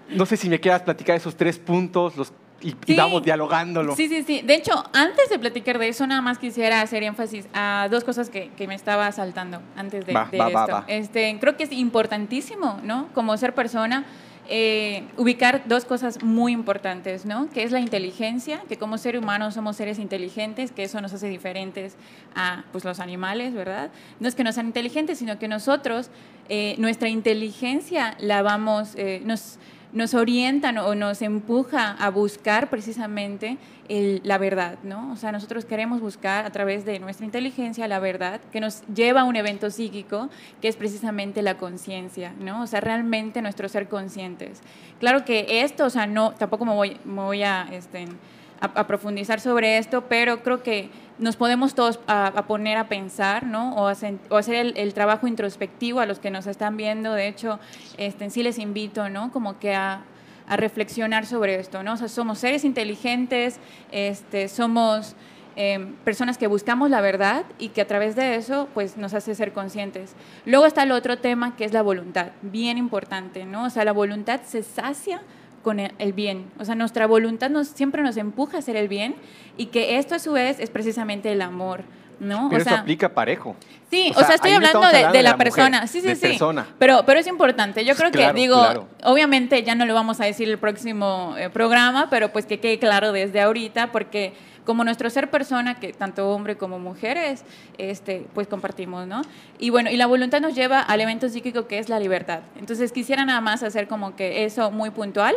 No 0.09 0.27
sé 0.27 0.37
si 0.37 0.49
me 0.49 0.59
quieras 0.59 0.83
platicar 0.83 1.15
esos 1.17 1.35
tres 1.35 1.57
puntos 1.57 2.15
los, 2.15 2.31
y, 2.61 2.69
y 2.69 2.75
Sí. 2.85 2.95
vamos 2.95 3.23
dialogándolo. 3.23 3.95
Sí, 3.95 4.07
sí, 4.07 4.21
sí. 4.23 4.41
De 4.43 4.53
hecho, 4.53 4.71
antes 4.93 5.29
de 5.29 5.39
platicar 5.39 5.79
de 5.79 5.87
eso, 5.87 6.05
nada 6.05 6.21
más 6.21 6.37
quisiera 6.37 6.81
hacer 6.81 7.01
énfasis 7.01 7.47
a 7.55 7.87
dos 7.89 8.03
cosas 8.03 8.29
que, 8.29 8.49
que 8.55 8.67
me 8.67 8.75
estaba 8.75 9.11
saltando 9.11 9.61
antes 9.75 10.05
de, 10.05 10.13
Va, 10.13 10.27
de 10.31 10.37
va, 10.37 10.47
esto. 10.47 10.71
va. 10.73 10.83
Este, 10.87 11.35
creo 11.41 11.57
que 11.57 11.63
es 11.63 11.71
importantísimo, 11.71 12.79
¿no? 12.83 13.07
Como 13.15 13.35
ser 13.37 13.55
persona, 13.55 14.05
eh, 14.47 15.07
ubicar 15.17 15.67
dos 15.67 15.85
cosas 15.85 16.23
muy 16.23 16.51
importantes, 16.51 17.25
¿no? 17.25 17.49
Que 17.49 17.63
es 17.63 17.71
la 17.71 17.79
inteligencia, 17.79 18.61
que 18.67 18.77
como 18.77 18.97
ser 18.97 19.17
humano 19.17 19.51
somos 19.51 19.75
seres 19.75 19.97
inteligentes, 19.97 20.71
que 20.71 20.83
eso 20.83 21.01
nos 21.01 21.13
hace 21.13 21.29
diferentes 21.29 21.95
a 22.35 22.63
pues, 22.71 22.85
los 22.85 22.99
animales, 22.99 23.53
¿verdad? 23.53 23.89
No 24.19 24.27
es 24.27 24.35
que 24.35 24.43
no 24.43 24.51
sean 24.51 24.67
inteligentes, 24.67 25.17
sino 25.17 25.39
que 25.39 25.47
nosotros, 25.47 26.09
eh, 26.49 26.75
nuestra 26.77 27.09
inteligencia 27.09 28.15
la 28.19 28.43
vamos, 28.43 28.93
eh, 28.95 29.21
nos 29.25 29.57
nos 29.95 30.13
orientan 30.13 30.77
o 30.77 30.93
nos 30.93 31.21
empuja 31.21 31.91
a 31.93 32.09
buscar 32.11 32.69
precisamente 32.69 33.57
la 33.87 34.37
verdad, 34.37 34.77
¿no? 34.83 35.11
O 35.13 35.15
sea, 35.15 35.31
nosotros 35.31 35.63
queremos 35.63 36.01
buscar 36.01 36.45
a 36.45 36.51
través 36.51 36.85
de 36.85 36.99
nuestra 36.99 37.25
inteligencia 37.25 37.87
la 37.87 37.99
verdad 37.99 38.41
que 38.51 38.59
nos 38.59 38.81
lleva 38.93 39.21
a 39.21 39.23
un 39.23 39.35
evento 39.35 39.69
psíquico 39.69 40.29
que 40.61 40.67
es 40.67 40.75
precisamente 40.75 41.41
la 41.41 41.57
conciencia, 41.57 42.33
¿no? 42.39 42.63
O 42.63 42.67
sea, 42.67 42.81
realmente 42.81 43.41
nuestro 43.41 43.69
ser 43.69 43.87
conscientes. 43.87 44.61
Claro 44.99 45.23
que 45.23 45.61
esto, 45.61 45.85
o 45.85 45.89
sea, 45.89 46.07
no, 46.07 46.31
tampoco 46.31 46.65
me 46.65 46.73
voy, 46.73 46.97
me 47.05 47.21
voy 47.21 47.43
a, 47.43 47.67
este, 47.71 48.05
a 48.59 48.87
profundizar 48.87 49.39
sobre 49.39 49.77
esto, 49.77 50.05
pero 50.09 50.43
creo 50.43 50.61
que 50.61 50.89
nos 51.17 51.35
podemos 51.35 51.75
todos 51.75 51.99
a, 52.07 52.27
a 52.27 52.47
poner 52.47 52.77
a 52.77 52.87
pensar, 52.87 53.45
¿no? 53.45 53.75
O, 53.75 53.87
a 53.87 53.95
o 54.29 54.37
hacer 54.37 54.55
el, 54.55 54.77
el 54.77 54.93
trabajo 54.93 55.27
introspectivo 55.27 55.99
a 55.99 56.05
los 56.05 56.19
que 56.19 56.29
nos 56.29 56.47
están 56.47 56.77
viendo. 56.77 57.13
De 57.13 57.27
hecho, 57.27 57.59
este, 57.97 58.29
sí 58.29 58.43
les 58.43 58.59
invito, 58.59 59.09
¿no? 59.09 59.31
Como 59.31 59.59
que 59.59 59.73
a, 59.75 60.01
a 60.47 60.57
reflexionar 60.57 61.25
sobre 61.25 61.55
esto, 61.59 61.83
¿no? 61.83 61.93
O 61.93 61.97
sea, 61.97 62.07
somos 62.07 62.39
seres 62.39 62.63
inteligentes, 62.65 63.59
este, 63.91 64.47
somos 64.47 65.15
eh, 65.55 65.93
personas 66.03 66.37
que 66.37 66.47
buscamos 66.47 66.89
la 66.89 66.99
verdad 66.99 67.45
y 67.59 67.69
que 67.69 67.81
a 67.81 67.87
través 67.87 68.15
de 68.15 68.35
eso, 68.35 68.67
pues, 68.73 68.97
nos 68.97 69.13
hace 69.13 69.35
ser 69.35 69.53
conscientes. 69.53 70.13
Luego 70.45 70.65
está 70.65 70.83
el 70.83 70.91
otro 70.91 71.17
tema 71.17 71.55
que 71.55 71.63
es 71.63 71.71
la 71.71 71.81
voluntad, 71.81 72.31
bien 72.41 72.77
importante, 72.77 73.45
¿no? 73.45 73.65
O 73.65 73.69
sea, 73.69 73.85
la 73.85 73.93
voluntad 73.93 74.41
se 74.43 74.63
sacia 74.63 75.21
con 75.65 75.79
el, 75.79 75.93
el 75.97 76.13
bien. 76.13 76.45
O 76.59 76.63
sea, 76.63 76.75
nuestra 76.75 77.07
voluntad 77.07 77.49
nos, 77.49 77.69
siempre 77.69 78.03
nos 78.03 78.17
empuja 78.17 78.57
a 78.57 78.59
hacer 78.59 78.75
el 78.75 78.87
bien 78.87 79.15
y 79.57 79.65
que 79.65 79.97
esto 79.97 80.13
a 80.13 80.19
su 80.19 80.33
vez 80.33 80.59
es 80.59 80.69
precisamente 80.69 81.31
el 81.31 81.41
amor, 81.41 81.81
¿no? 82.19 82.49
Pero 82.51 82.61
o 82.61 82.63
sea, 82.63 82.73
eso 82.73 82.81
aplica 82.83 83.09
parejo. 83.09 83.55
Sí, 83.89 84.11
O 84.15 84.19
o 84.19 84.23
sea, 84.23 84.35
estoy 84.35 84.51
no 84.51 84.57
hablando 84.57 84.87
de, 84.87 85.23
la, 85.23 85.31
mujer, 85.31 85.37
persona. 85.37 85.87
Sí, 85.87 86.01
sí, 86.01 86.07
de 86.07 86.15
sí. 86.15 86.27
persona. 86.27 86.67
Pero, 86.77 87.01
pero 87.07 87.19
es 87.19 87.25
importante. 87.25 87.83
Yo 87.83 87.95
creo 87.95 88.11
Claro, 88.11 88.35
que, 88.35 88.39
digo, 88.39 88.59
claro. 88.59 88.87
obviamente 89.05 89.63
ya 89.63 89.73
no 89.73 89.87
lo 89.87 89.95
vamos 89.95 90.21
a 90.21 90.25
decir 90.25 90.47
el 90.47 90.59
próximo 90.59 91.33
eh, 91.35 91.49
programa, 91.49 92.11
pero 92.11 92.31
pues 92.31 92.45
que 92.45 92.59
quede 92.59 92.77
claro 92.77 93.11
desde 93.11 93.41
ahorita, 93.41 93.91
porque 93.91 94.33
como 94.65 94.83
nuestro 94.83 95.09
ser 95.09 95.29
persona, 95.29 95.75
que 95.79 95.93
tanto 95.93 96.29
hombre 96.31 96.57
como 96.57 96.79
mujeres, 96.79 97.43
este, 97.77 98.25
pues 98.33 98.47
compartimos, 98.47 99.07
¿no? 99.07 99.21
Y 99.59 99.69
bueno, 99.69 99.89
y 99.91 99.97
la 99.97 100.07
voluntad 100.07 100.41
nos 100.41 100.55
lleva 100.55 100.79
al 100.81 100.99
evento 101.01 101.29
psíquico 101.29 101.67
que 101.67 101.79
es 101.79 101.87
la 101.89 101.99
libertad. 101.99 102.39
Entonces 102.59 102.91
quisiera 102.91 103.23
nada 103.25 103.41
más 103.41 103.63
hacer 103.63 103.87
como 103.87 104.15
que 104.15 104.43
eso 104.45 104.71
muy 104.71 104.89
puntual 104.89 105.35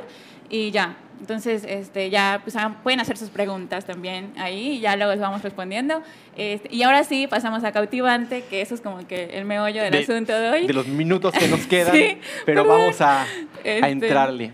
y 0.51 0.71
ya. 0.71 0.97
Entonces, 1.21 1.65
este, 1.69 2.11
ya 2.11 2.41
pues, 2.45 2.55
ah, 2.55 2.77
pueden 2.85 3.01
hacer 3.01 3.17
sus 3.17 3.29
preguntas 3.29 3.85
también 3.85 4.33
ahí 4.39 4.75
y 4.77 4.81
ya 4.81 4.95
luego 4.95 5.11
les 5.11 5.21
vamos 5.21 5.43
respondiendo. 5.43 6.01
Este, 6.37 6.73
y 6.73 6.85
ahora 6.85 7.03
sí, 7.03 7.27
pasamos 7.27 7.65
a 7.65 7.73
cautivante, 7.73 8.45
que 8.49 8.61
eso 8.61 8.77
es 8.77 8.81
como 8.81 9.05
que 9.07 9.25
el 9.37 9.45
meollo 9.45 9.83
del 9.83 9.91
De- 9.93 9.99
asunto 9.99 10.33
de 10.33 10.49
hoy. 10.49 10.67
De 10.69 10.73
los 10.73 10.87
minutos 10.87 11.35
que 11.35 11.49
nos 11.49 11.67
quedan, 11.67 11.93
Sí, 11.97 12.19
pero 12.47 12.63
perdón. 12.63 12.79
vamos 12.83 13.01
a, 13.01 13.23
a 13.23 13.27
Este, 13.65 13.89
entrarle. 13.89 14.53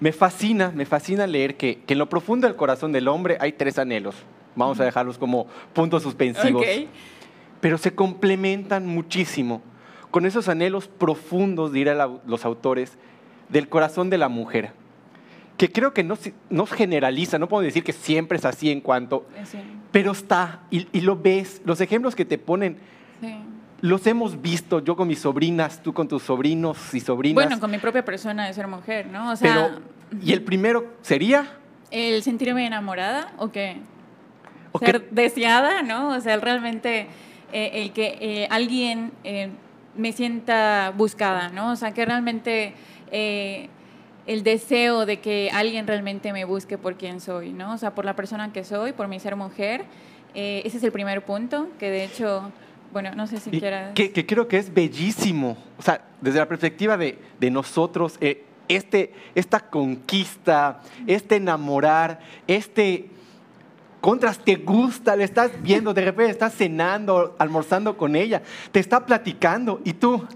Me 0.00 0.12
fascina, 0.12 0.72
me 0.74 0.84
fascina 0.84 1.26
leer 1.26 1.56
que, 1.56 1.78
que 1.86 1.94
en 1.94 1.98
lo 1.98 2.08
profundo 2.08 2.46
del 2.46 2.56
corazón 2.56 2.92
del 2.92 3.08
hombre 3.08 3.38
hay 3.40 3.52
tres 3.52 3.78
anhelos. 3.78 4.16
Vamos 4.54 4.78
a 4.80 4.84
dejarlos 4.84 5.18
como 5.18 5.46
puntos 5.72 6.02
suspensivos. 6.02 6.62
Ok. 6.62 6.88
Pero 7.60 7.78
se 7.78 7.94
complementan 7.94 8.86
muchísimo 8.86 9.62
con 10.10 10.24
esos 10.26 10.48
anhelos 10.48 10.88
profundos, 10.88 11.72
dirán 11.72 12.20
los 12.26 12.44
autores, 12.44 12.96
del 13.48 13.68
corazón 13.68 14.08
de 14.10 14.18
la 14.18 14.28
mujer. 14.28 14.72
que 15.56 15.70
creo 15.72 15.92
que 15.94 16.04
no, 16.04 16.16
no 16.50 16.66
generaliza, 16.66 17.38
no 17.38 17.48
puedo 17.48 17.62
decir 17.62 17.82
que 17.82 17.92
siempre 17.92 18.36
es 18.38 18.44
así 18.44 18.70
en 18.70 18.80
cuanto, 18.80 19.26
Sí, 19.44 19.58
pero 19.92 20.12
está 20.12 20.60
y, 20.70 20.86
y 20.92 21.00
lo 21.00 21.16
ves. 21.16 21.62
Los 21.64 21.80
ejemplos 21.80 22.14
que 22.14 22.24
te 22.26 22.36
ponen 22.38 22.76
sí. 23.20 23.34
Los 23.80 24.06
hemos 24.06 24.40
visto, 24.40 24.80
yo 24.80 24.96
con 24.96 25.08
mis 25.08 25.20
sobrinas, 25.20 25.82
tú 25.82 25.92
con 25.92 26.08
tus 26.08 26.22
sobrinos 26.22 26.94
y 26.94 27.00
sobrinas. 27.00 27.34
Bueno, 27.34 27.60
con 27.60 27.70
mi 27.70 27.78
propia 27.78 28.04
persona 28.04 28.46
de 28.46 28.54
ser 28.54 28.66
mujer, 28.66 29.06
¿no? 29.06 29.32
O 29.32 29.36
sea, 29.36 29.70
pero, 30.10 30.22
¿y 30.22 30.32
el 30.32 30.42
primero 30.42 30.94
sería? 31.02 31.46
el 31.90 32.22
sentirme 32.22 32.66
enamorada 32.66 33.32
o 33.38 33.50
que 33.50 33.76
¿O 34.72 34.78
ser 34.78 35.02
qué? 35.02 35.08
deseada, 35.10 35.82
¿no? 35.82 36.10
O 36.10 36.20
sea, 36.20 36.36
realmente 36.38 37.06
eh, 37.52 37.70
el 37.74 37.92
que 37.92 38.18
eh, 38.20 38.48
alguien 38.50 39.12
eh, 39.24 39.50
me 39.94 40.12
sienta 40.12 40.92
buscada, 40.96 41.48
¿no? 41.48 41.72
O 41.72 41.76
sea, 41.76 41.92
que 41.92 42.04
realmente 42.04 42.74
el 44.26 44.42
deseo 44.42 45.06
de 45.06 45.20
que 45.20 45.50
alguien 45.52 45.86
realmente 45.86 46.32
me 46.32 46.44
busque 46.44 46.76
por 46.76 46.96
quien 46.96 47.20
soy, 47.20 47.52
¿no? 47.52 47.72
O 47.72 47.78
sea, 47.78 47.94
por 47.94 48.04
la 48.04 48.16
persona 48.16 48.52
que 48.52 48.64
soy, 48.64 48.92
por 48.92 49.08
mi 49.08 49.20
ser 49.20 49.36
mujer. 49.36 49.84
Ese 50.34 50.76
es 50.76 50.82
el 50.82 50.92
primer 50.92 51.24
punto, 51.24 51.68
que 51.78 51.88
de 51.88 52.04
hecho, 52.04 52.50
bueno, 52.92 53.14
no 53.14 53.26
sé 53.26 53.38
si 53.40 53.50
quieras... 53.50 53.92
que, 53.94 54.10
que 54.12 54.24
creo 54.26 54.48
que 54.48 54.58
es 54.58 54.72
bellísimo. 54.72 55.56
O 55.78 55.82
sea, 55.82 56.00
desde 56.20 56.38
la 56.38 56.46
perspectiva 56.48 56.96
de, 56.96 57.18
de 57.40 57.50
nosotros, 57.50 58.16
eh, 58.20 58.44
este, 58.68 59.12
esta 59.34 59.60
conquista, 59.60 60.80
este 61.06 61.36
enamorar, 61.36 62.20
este 62.46 63.10
contras, 64.00 64.38
te 64.38 64.56
gusta, 64.56 65.16
le 65.16 65.24
estás 65.24 65.50
viendo, 65.62 65.92
de 65.92 66.04
repente 66.04 66.30
estás 66.30 66.54
cenando, 66.54 67.34
almorzando 67.38 67.96
con 67.96 68.14
ella, 68.16 68.42
te 68.72 68.80
está 68.80 69.04
platicando 69.04 69.80
y 69.84 69.92
tú... 69.94 70.26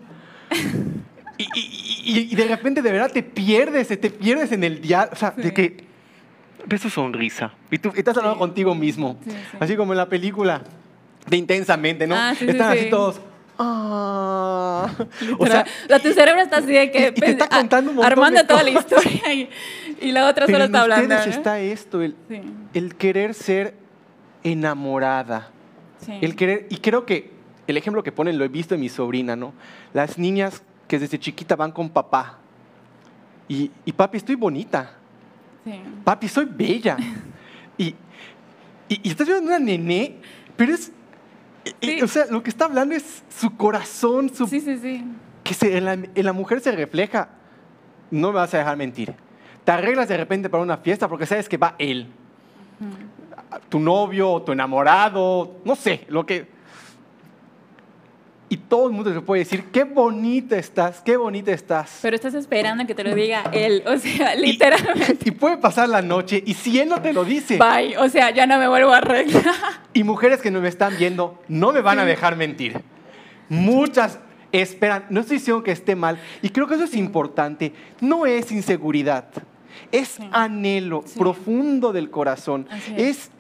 Y, 1.39 1.45
y- 1.55 2.03
y- 2.05 2.29
y 2.33 2.35
de 2.35 2.45
repente 2.49 2.83
de 2.83 2.93
verdad 2.93 3.11
te 3.13 3.23
pierdes, 3.23 3.89
te 3.89 4.11
pierdes 4.11 4.53
en 4.53 4.63
el 4.65 4.81
diálogo, 4.83 5.13
o 5.15 5.17
sea, 5.17 5.31
de 5.31 5.55
que 5.55 5.85
ves 6.67 6.81
su 6.83 6.91
sonrisa 6.91 7.53
y 7.71 7.79
tú 7.79 7.93
estás 7.97 8.15
hablando 8.19 8.35
Sí. 8.37 8.41
contigo 8.41 8.75
mismo, 8.75 9.17
Sí, 9.25 9.31
sí. 9.31 9.57
así 9.59 9.77
como 9.77 9.93
en 9.93 9.99
la 9.99 10.09
película 10.09 10.63
de 11.29 11.37
Intensamente, 11.37 12.07
¿no? 12.07 12.15
Ah, 12.17 12.33
sí, 12.37 12.45
sí, 12.45 12.51
Están 12.51 12.73
así 12.73 12.81
sí. 12.85 12.91
todos. 12.91 13.21
"Ah". 13.59 14.89
O 15.39 15.47
sea, 15.47 15.65
tu 16.03 16.13
cerebro 16.13 16.41
está 16.41 16.59
así 16.59 16.73
de 16.73 16.91
que 16.91 16.99
y- 16.99 17.09
y 17.09 17.13
te 17.13 17.31
está 17.31 17.45
a- 17.45 17.59
contando 17.59 17.91
un 17.91 17.97
montón 17.97 18.13
armando 18.13 18.41
de 18.41 18.47
toda 18.47 18.63
la 18.63 18.71
historia 18.71 19.33
y, 19.35 19.49
y 20.01 20.13
la 20.13 20.27
otra 20.27 20.47
pero 20.47 20.57
solo 20.59 20.65
en 20.65 20.71
está 20.71 20.83
hablando. 20.83 21.15
ustedes 21.15 21.27
¿no? 21.27 21.33
está 21.33 21.59
esto, 21.61 22.03
el, 22.03 22.15
el 22.75 22.95
querer 22.97 23.35
ser 23.35 23.75
enamorada. 24.45 25.51
El 26.23 26.35
querer, 26.35 26.67
y 26.71 26.79
creo 26.79 27.05
que 27.05 27.31
el 27.67 27.77
ejemplo 27.77 28.03
que 28.03 28.11
ponen 28.11 28.39
lo 28.39 28.45
he 28.45 28.49
visto 28.49 28.75
en 28.75 28.81
mi 28.81 28.89
sobrina, 28.89 29.37
¿no? 29.37 29.53
Las 29.93 30.17
niñas 30.19 30.63
que 30.89 30.99
desde 30.99 31.19
chiquita 31.19 31.55
van 31.57 31.73
con 31.73 31.91
papá. 31.91 32.39
Y, 33.49 33.71
y 33.85 33.93
papi, 33.93 34.17
estoy 34.17 34.35
bonita. 34.37 34.93
Papi, 36.05 36.27
soy 36.29 36.47
bella. 36.51 36.97
y, 37.79 37.89
y, 38.89 39.01
y 39.03 39.09
estás 39.11 39.27
viendo 39.27 39.47
una 39.47 39.59
nené, 39.59 40.17
pero 40.57 40.75
es. 40.75 40.91
Sí. 41.81 42.01
O 42.03 42.09
sea, 42.09 42.27
lo 42.31 42.43
que 42.43 42.51
está 42.51 42.65
hablando 42.67 42.95
es 42.95 43.23
su 43.29 43.57
corazón, 43.57 44.29
su, 44.35 44.47
Sí, 44.47 44.61
sí, 44.61 44.79
sí. 44.79 45.05
que 45.45 45.55
se- 45.55 45.77
en, 45.77 45.85
la, 45.85 45.93
en 45.93 46.25
la 46.25 46.33
mujer 46.33 46.61
se 46.61 46.73
refleja. 46.73 47.29
No 48.11 48.29
me 48.29 48.35
vas 48.37 48.53
a 48.55 48.59
dejar 48.59 48.77
mentir. 48.77 49.15
Te 49.65 49.73
arreglas 49.73 50.09
de 50.09 50.17
repente 50.17 50.49
para 50.49 50.63
una 50.63 50.79
fiesta 50.79 51.07
porque 51.09 51.27
sabes 51.27 51.49
que 51.49 51.57
va 51.59 51.75
él, 51.79 52.09
tu 53.69 53.79
novio, 53.79 54.41
tu 54.43 54.53
enamorado, 54.53 55.57
no 55.65 55.75
sé, 55.77 56.07
lo 56.09 56.25
que. 56.27 56.49
Y 58.53 58.57
todo 58.57 58.89
el 58.89 58.93
mundo 58.93 59.13
te 59.15 59.21
puede 59.21 59.45
decir, 59.45 59.67
qué 59.73 59.85
bonita 59.85 60.59
estás, 60.59 61.01
qué 61.03 61.17
bonita 61.17 61.53
estás. 61.53 62.01
Pero 62.03 62.17
estás 62.17 62.35
esperando 62.35 62.85
que 62.85 62.97
te 62.97 63.05
lo 63.05 63.15
diga 63.15 63.45
él. 63.53 63.83
O 63.87 63.97
sea, 63.97 64.35
Y- 64.35 64.41
literalmente. 64.45 65.19
Y, 65.25 65.31
puede 65.31 65.57
pasar 65.57 65.89
la 65.89 66.03
noche 66.03 66.43
y 66.45 66.55
si 66.55 66.81
él 66.81 66.89
no 66.89 67.01
te 67.01 67.13
lo 67.13 67.25
dice, 67.25 67.59
Bye. 67.59 67.97
O 67.97 68.09
sea, 68.09 68.31
ya 68.31 68.47
no 68.47 68.59
me 68.59 68.67
vuelvo 68.67 68.93
a 68.93 68.99
arreglar. 68.99 69.55
y 69.95 70.03
mujeres 70.03 70.41
que 70.43 70.51
no 70.51 70.61
me 70.61 70.69
están 70.69 70.97
viendo, 70.99 71.41
no 71.49 71.73
me 71.73 71.81
van 71.81 72.01
a 72.01 72.05
dejar 72.05 72.35
mentir. 72.37 72.81
Muchas 73.49 74.19
esperan, 74.53 75.05
no 75.11 75.21
estoy 75.21 75.39
diciendo 75.39 75.63
que 75.63 75.71
esté 75.71 75.95
mal, 75.95 76.19
y 76.43 76.49
creo 76.51 76.67
que 76.67 76.75
eso 76.75 76.83
es 76.85 76.95
importante, 76.95 77.73
no 78.01 78.27
es 78.27 78.51
inseguridad, 78.51 79.27
es 79.93 80.09
Sí. 80.09 80.29
anhelo 80.33 81.05
Sí. 81.07 81.17
profundo 81.19 81.93
del 81.93 82.11
corazón, 82.11 82.67
es. 82.97 82.99
es. 83.19 83.31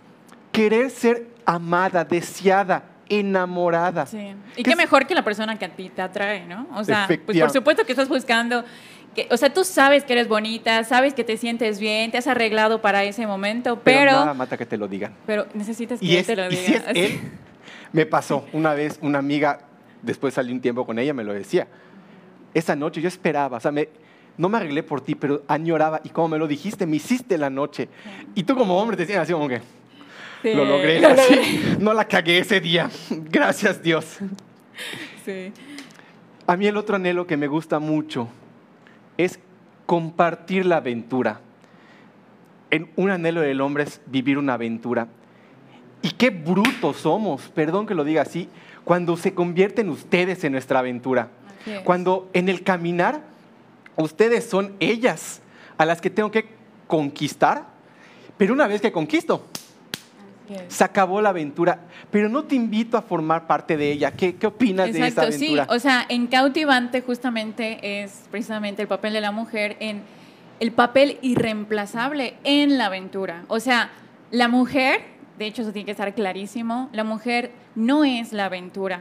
querer 0.53 0.91
ser 0.91 1.27
amada, 1.47 2.05
deseada, 2.05 2.85
enamorada. 3.11 4.07
Sí. 4.07 4.35
Y 4.57 4.63
qué 4.63 4.71
es- 4.71 4.77
mejor 4.77 5.07
que 5.07 5.15
la 5.15 5.23
persona 5.25 5.59
que 5.59 5.67
a 5.67 5.69
ti 5.69 5.91
te 5.95 6.01
atrae, 6.01 6.47
¿no? 6.47 6.67
O 6.75 6.85
sea, 6.85 7.07
pues 7.27 7.39
por 7.39 7.51
supuesto 7.51 7.85
que 7.85 7.93
estás 7.93 8.09
buscando. 8.09 8.65
Que, 9.15 9.27
o 9.33 9.37
sea, 9.37 9.53
tú 9.53 9.65
sabes 9.65 10.05
que 10.05 10.13
eres 10.13 10.29
bonita, 10.29 10.85
sabes 10.85 11.15
que 11.15 11.25
te 11.25 11.37
sientes 11.37 11.81
bien, 11.81 12.13
te 12.13 12.19
has 12.19 12.29
arreglado 12.29 12.81
para 12.81 13.03
ese 13.03 13.27
momento, 13.27 13.81
Pero, 13.83 13.99
pero, 13.99 14.13
nada 14.13 14.35
mata 14.35 14.57
que 14.57 14.65
te 14.65 14.77
lo 14.79 14.87
digan. 14.87 15.13
pero 15.27 15.47
necesitas 15.53 15.99
que 15.99 16.07
Y, 16.07 16.17
es- 16.17 16.27
te 16.29 16.37
lo 16.37 16.47
y 16.47 16.51
diga. 16.51 16.63
si 16.63 16.75
es 16.75 16.85
él, 16.95 17.21
me 17.93 18.07
pasó 18.07 18.47
una 18.53 18.73
vez, 18.75 19.01
una 19.03 19.19
amiga, 19.19 19.63
después 20.01 20.35
salí 20.35 20.53
un 20.53 20.61
tiempo 20.61 20.87
con 20.87 20.97
ella, 21.01 21.13
me 21.13 21.25
lo 21.25 21.33
decía. 21.33 21.67
Esa 22.55 22.77
noche 22.77 23.01
yo 23.01 23.09
esperaba, 23.09 23.57
o 23.57 23.61
sea, 23.61 23.73
me- 23.73 23.89
no 24.37 24.49
me 24.49 24.59
arreglé 24.59 24.85
por 24.85 25.01
ti, 25.01 25.17
pero 25.17 25.43
añoraba. 25.49 26.01
Y 26.05 26.11
como 26.11 26.29
me 26.29 26.39
lo 26.39 26.47
dijiste, 26.47 26.87
me 26.87 26.97
hiciste 26.97 27.37
la 27.37 27.51
noche. 27.51 27.89
Y 28.37 28.45
tú 28.45 28.55
como 28.55 28.79
hombre 28.81 28.97
te 28.97 29.03
decías 29.03 29.23
así 29.23 29.33
como 29.33 29.49
que, 29.49 29.61
Sí, 30.43 30.55
lo 30.55 30.65
logré, 30.65 31.01
lo 31.01 31.09
no 31.79 31.93
la 31.93 32.07
cagué 32.07 32.39
ese 32.39 32.61
día. 32.61 32.91
Gracias 33.11 33.83
Dios. 33.83 34.19
Sí. 35.25 35.53
A 36.47 36.57
mí 36.57 36.67
el 36.67 36.77
otro 36.77 36.97
anhelo 36.97 37.27
que 37.27 37.37
me 37.37 37.47
gusta 37.47 37.79
mucho 37.79 38.29
es 39.19 39.39
compartir 39.87 40.67
la 40.67 40.77
aventura. 40.77 41.41
En 42.71 42.91
un 42.97 43.11
anhelo 43.11 43.41
del 43.41 43.61
hombre 43.61 43.85
es 43.85 44.01
vivir 44.07 44.39
una 44.39 44.55
aventura. 44.55 45.09
Y 46.03 46.11
qué 46.13 46.31
brutos 46.31 46.97
somos, 46.97 47.49
perdón 47.49 47.87
que 47.87 47.95
lo 47.95 48.05
diga 48.05 48.23
así, 48.23 48.49
cuando 48.85 49.17
se 49.17 49.35
convierten 49.35 49.91
ustedes 49.91 50.43
en 50.45 50.53
nuestra 50.53 50.79
aventura. 50.79 51.29
Cuando 51.85 52.31
en 52.33 52.49
el 52.49 52.63
caminar 52.63 53.21
ustedes 53.97 54.49
son 54.49 54.75
ellas 54.81 55.43
a 55.77 55.85
las 55.85 56.01
que 56.01 56.09
tengo 56.09 56.31
que 56.31 56.47
conquistar, 56.87 57.67
pero 58.39 58.55
una 58.55 58.67
vez 58.67 58.81
que 58.81 58.91
conquisto. 58.91 59.50
Se 60.69 60.85
acabó 60.85 61.21
la 61.21 61.31
aventura, 61.31 61.81
pero 62.11 62.29
no 62.29 62.45
te 62.45 62.55
invito 62.55 62.97
a 62.97 63.03
formar 63.03 63.47
parte 63.47 63.77
de 63.77 63.93
ella. 63.93 64.13
¿Qué, 64.13 64.37
qué 64.37 64.47
opinas 64.47 64.93
de 64.93 64.99
esa 64.99 65.09
Exacto, 65.09 65.33
sí. 65.33 65.47
aventura? 65.47 65.77
O 65.77 65.79
sea, 65.79 66.07
en 66.09 66.27
cautivante 66.27 67.01
justamente 67.01 68.03
es 68.03 68.25
precisamente 68.31 68.83
el 68.83 68.89
papel 68.89 69.13
de 69.13 69.21
la 69.21 69.33
mujer 69.33 69.77
en 69.81 70.03
el 70.61 70.73
papel 70.73 71.19
irreemplazable 71.23 72.35
en 72.45 72.79
la 72.79 72.87
aventura. 72.87 73.45
O 73.49 73.61
sea, 73.61 73.91
la 74.31 74.47
mujer, 74.47 75.01
de 75.39 75.47
hecho 75.47 75.63
eso 75.63 75.73
tiene 75.73 75.87
que 75.87 75.93
estar 75.93 76.15
clarísimo, 76.15 76.91
la 76.93 77.03
mujer 77.03 77.53
no 77.75 78.05
es 78.05 78.33
la 78.33 78.45
aventura, 78.45 79.01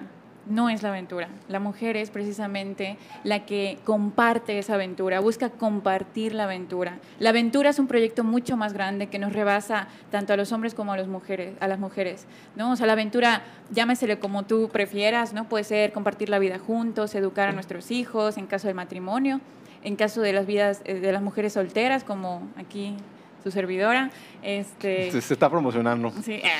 no 0.49 0.69
es 0.69 0.83
la 0.83 0.89
aventura. 0.89 1.29
La 1.47 1.59
mujer 1.59 1.95
es 1.95 2.09
precisamente 2.09 2.97
la 3.23 3.45
que 3.45 3.77
comparte 3.85 4.59
esa 4.59 4.73
aventura, 4.73 5.19
busca 5.19 5.49
compartir 5.49 6.33
la 6.33 6.45
aventura. 6.45 6.99
La 7.19 7.29
aventura 7.29 7.69
es 7.69 7.79
un 7.79 7.87
proyecto 7.87 8.23
mucho 8.23 8.57
más 8.57 8.73
grande 8.73 9.07
que 9.07 9.19
nos 9.19 9.31
rebasa 9.31 9.87
tanto 10.11 10.33
a 10.33 10.37
los 10.37 10.51
hombres 10.51 10.73
como 10.73 10.93
a, 10.93 10.97
las 10.97 11.07
mujeres, 11.07 11.53
a 11.59 11.67
las 11.67 11.79
mujeres. 11.79 12.25
¿no? 12.55 12.71
O 12.71 12.75
sea, 12.75 12.87
la 12.87 12.93
aventura, 12.93 13.43
llámesele 13.71 14.19
como 14.19 14.43
tú 14.43 14.69
prefieras, 14.69 15.33
¿no? 15.33 15.47
puede 15.47 15.63
ser 15.63 15.93
compartir 15.93 16.29
la 16.29 16.39
vida 16.39 16.59
juntos, 16.59 17.15
educar 17.15 17.49
a 17.49 17.53
nuestros 17.53 17.91
hijos 17.91 18.37
en 18.37 18.47
caso 18.47 18.67
del 18.67 18.75
matrimonio, 18.75 19.39
en 19.83 19.95
caso 19.95 20.21
de 20.21 20.33
las 20.33 20.45
vidas 20.45 20.81
eh, 20.85 20.95
de 20.95 21.11
las 21.11 21.21
mujeres 21.21 21.53
solteras, 21.53 22.03
como 22.03 22.47
aquí 22.57 22.95
su 23.43 23.51
servidora. 23.51 24.09
Este, 24.41 25.11
Se, 25.11 25.21
se 25.21 25.33
está 25.33 25.49
promocionando. 25.49 26.11
sí. 26.23 26.41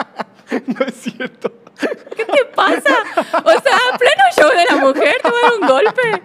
No 0.66 0.84
es 0.86 0.94
cierto. 0.94 1.52
¿Qué 2.16 2.24
te 2.24 2.44
pasa? 2.54 2.94
O 3.44 3.50
sea, 3.50 3.78
pleno 3.98 4.24
show 4.36 4.50
de 4.50 4.64
la 4.68 4.76
mujer, 4.84 5.14
te 5.22 5.30
voy 5.30 5.38
a 5.44 5.50
dar 5.50 5.60
un 5.60 5.66
golpe. 5.68 6.22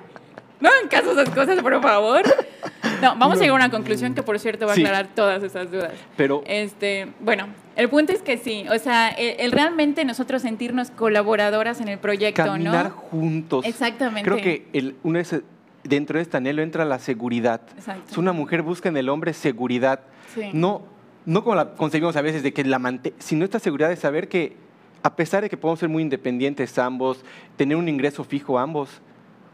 No 0.59 0.69
hagan 0.69 0.87
caso 0.89 1.11
esas 1.11 1.29
cosas, 1.29 1.61
por 1.61 1.81
favor. 1.81 2.21
No, 3.01 3.15
vamos 3.17 3.37
a 3.37 3.41
llegar 3.41 3.51
a 3.51 3.65
una 3.65 3.69
conclusión 3.71 4.15
que, 4.15 4.23
por 4.23 4.39
cierto, 4.39 4.65
va 4.65 4.71
a 4.71 4.75
Sí. 4.75 4.81
aclarar 4.81 5.07
todas 5.13 5.43
esas 5.43 5.69
dudas. 5.69 5.91
Pero 6.17 6.43
Este, 6.47 7.07
bueno, 7.19 7.47
el 7.75 7.89
punto 7.89 8.13
es 8.13 8.21
que 8.21 8.37
sí, 8.37 8.65
o 8.73 8.79
sea, 8.79 9.09
el, 9.09 9.35
el 9.39 9.51
realmente 9.51 10.03
nosotros 10.05 10.41
sentirnos 10.41 10.91
colaboradoras 10.91 11.81
en 11.81 11.89
el 11.89 11.99
proyecto, 11.99 12.43
caminar 12.45 12.85
¿no? 12.89 12.95
juntos. 12.95 13.65
Exactamente. 13.65 14.29
Creo 14.29 14.41
que 14.41 14.67
el, 14.73 14.95
uno 15.03 15.19
es- 15.19 15.41
dentro 15.83 16.17
de 16.17 16.23
este 16.23 16.37
anhelo 16.37 16.63
entra 16.63 16.83
la 16.85 16.99
seguridad. 16.99 17.61
Exacto. 17.77 18.11
Es 18.11 18.17
una 18.17 18.31
mujer 18.33 18.61
busca 18.61 18.89
en 18.89 18.97
el 18.97 19.09
hombre 19.09 19.33
seguridad. 19.33 19.99
Sí. 20.33 20.49
No, 20.53 20.83
no 21.25 21.43
como 21.43 21.55
la 21.55 21.73
concebimos 21.73 22.15
a 22.15 22.21
veces 22.21 22.43
de 22.43 22.53
que 22.53 22.63
la 22.63 22.79
sino 23.19 23.45
esta 23.45 23.59
seguridad 23.59 23.89
de 23.89 23.95
saber 23.95 24.27
que 24.27 24.55
a 25.03 25.15
pesar 25.15 25.43
de 25.43 25.49
que 25.49 25.57
podemos 25.57 25.79
ser 25.79 25.89
muy 25.89 26.01
independientes 26.01 26.79
ambos, 26.79 27.23
tener 27.57 27.77
un 27.77 27.87
ingreso 27.87 28.23
fijo 28.23 28.57
ambos, 28.57 28.89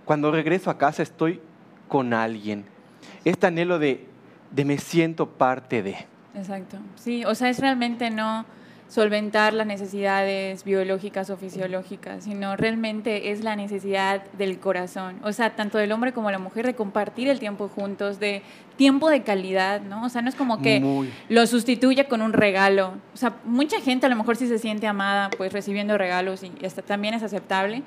cuando 0.06 0.32
regreso 0.32 0.70
a 0.70 0.78
casa 0.78 1.04
estoy 1.04 1.42
con 1.90 2.14
alguien. 2.14 2.64
Este 3.26 3.48
anhelo 3.48 3.78
de, 3.78 4.08
de 4.52 4.66
me 4.66 4.78
siento 4.78 5.28
parte 5.28 5.84
de. 5.84 5.98
Exacto. 6.36 6.78
Sí, 6.96 7.26
o 7.26 7.36
sea, 7.36 7.50
es 7.50 7.60
realmente 7.60 8.10
no 8.10 8.46
solventar 8.92 9.54
las 9.54 9.66
necesidades 9.66 10.66
biológicas 10.66 11.30
o 11.30 11.38
fisiológicas, 11.38 12.26
sino 12.26 12.58
realmente 12.58 13.32
es 13.32 13.42
la 13.42 13.56
necesidad 13.56 14.22
del 14.34 14.60
corazón, 14.60 15.16
o 15.24 15.32
sea, 15.32 15.56
tanto 15.56 15.78
del 15.78 15.94
hombre 15.94 16.12
como 16.12 16.30
la 16.30 16.40
mujer 16.40 16.66
de 16.66 16.76
compartir 16.76 17.30
el 17.30 17.40
tiempo 17.40 17.70
juntos, 17.70 18.20
de 18.20 18.42
tiempo 18.76 19.10
de 19.10 19.24
calidad, 19.24 19.80
¿no? 19.80 20.04
O 20.04 20.10
sea, 20.10 20.22
no 20.22 20.28
es 20.28 20.36
como 20.36 20.62
que 20.62 20.82
Muy. 20.82 21.10
lo 21.30 21.48
sustituya 21.48 22.10
con 22.10 22.22
un 22.22 22.34
regalo. 22.34 22.96
O 23.14 23.18
sea, 23.18 23.38
mucha 23.46 23.80
gente 23.80 24.08
a 24.08 24.10
lo 24.10 24.18
mejor 24.18 24.36
sí 24.36 24.48
se 24.48 24.60
siente 24.60 24.88
amada, 24.88 25.30
pues 25.38 25.54
recibiendo 25.54 25.98
regalos 25.98 26.44
y 26.44 26.66
hasta 26.66 26.82
también 26.82 27.14
es 27.14 27.24
aceptable, 27.24 27.84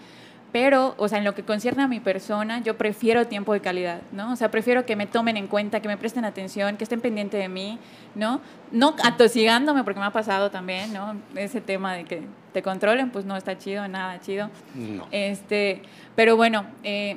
pero, 0.54 0.94
o 0.98 1.08
sea, 1.08 1.18
en 1.18 1.24
lo 1.24 1.34
que 1.34 1.42
concierne 1.42 1.82
a 1.82 1.88
mi 1.88 1.98
persona, 1.98 2.60
yo 2.60 2.78
prefiero 2.78 3.26
tiempo 3.26 3.52
de 3.52 3.58
calidad, 3.58 4.02
¿no? 4.12 4.30
O 4.30 4.36
sea, 4.36 4.52
prefiero 4.52 4.86
que 4.86 4.94
me 4.94 5.08
tomen 5.08 5.36
en 5.36 5.48
cuenta, 5.48 5.80
que 5.80 5.88
me 5.88 5.96
presten 5.96 6.24
atención, 6.24 6.76
que 6.76 6.84
estén 6.84 7.00
pendientes 7.00 7.40
de 7.40 7.48
mí, 7.48 7.80
¿no? 8.14 8.40
No 8.70 8.94
atosigándome, 9.02 9.82
porque 9.82 9.98
me 9.98 10.06
ha 10.06 10.12
pasado 10.12 10.52
también, 10.52 10.92
¿no? 10.92 11.16
Ese 11.34 11.60
tema 11.60 11.94
de 11.94 12.04
que 12.04 12.22
te 12.52 12.62
controlen, 12.62 13.10
pues 13.10 13.24
no 13.24 13.36
está 13.36 13.58
chido, 13.58 13.88
nada 13.88 14.20
chido. 14.20 14.48
No. 14.76 15.08
Este, 15.10 15.82
pero 16.14 16.36
bueno, 16.36 16.66
eh, 16.84 17.16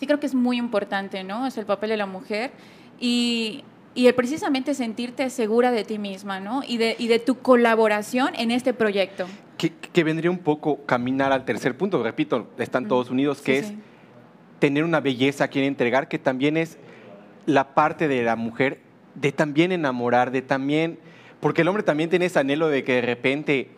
sí 0.00 0.06
creo 0.06 0.18
que 0.18 0.24
es 0.24 0.34
muy 0.34 0.56
importante, 0.56 1.22
¿no? 1.22 1.46
Es 1.46 1.58
el 1.58 1.66
papel 1.66 1.90
de 1.90 1.98
la 1.98 2.06
mujer 2.06 2.50
y, 2.98 3.62
y 3.94 4.06
el 4.06 4.14
precisamente 4.14 4.74
sentirte 4.74 5.28
segura 5.30 5.70
de 5.70 5.84
ti 5.84 5.98
misma, 5.98 6.40
¿no? 6.40 6.62
Y 6.66 6.76
de, 6.78 6.96
y 6.98 7.06
de 7.08 7.18
tu 7.18 7.38
colaboración 7.38 8.30
en 8.36 8.50
este 8.50 8.74
proyecto. 8.74 9.26
Que, 9.56 9.70
que 9.70 10.02
vendría 10.04 10.30
un 10.30 10.38
poco 10.38 10.78
caminar 10.84 11.32
al 11.32 11.44
tercer 11.44 11.76
punto, 11.76 12.02
repito, 12.02 12.48
están 12.58 12.88
todos 12.88 13.10
unidos, 13.10 13.40
que 13.40 13.52
Sí, 13.52 13.58
es 13.60 13.66
sí. 13.68 13.78
tener 14.58 14.84
una 14.84 15.00
belleza 15.00 15.44
a 15.44 15.48
quien 15.48 15.64
entregar, 15.64 16.08
que 16.08 16.18
también 16.18 16.56
es 16.56 16.76
la 17.46 17.74
parte 17.74 18.08
de 18.08 18.22
la 18.24 18.34
mujer 18.36 18.80
de 19.14 19.30
también 19.30 19.70
enamorar, 19.70 20.32
de 20.32 20.42
también, 20.42 20.98
porque 21.40 21.62
el 21.62 21.68
hombre 21.68 21.84
también 21.84 22.10
tiene 22.10 22.24
ese 22.26 22.40
anhelo 22.40 22.66
de 22.68 22.82
que 22.82 22.94
de 22.94 23.02
repente 23.02 23.68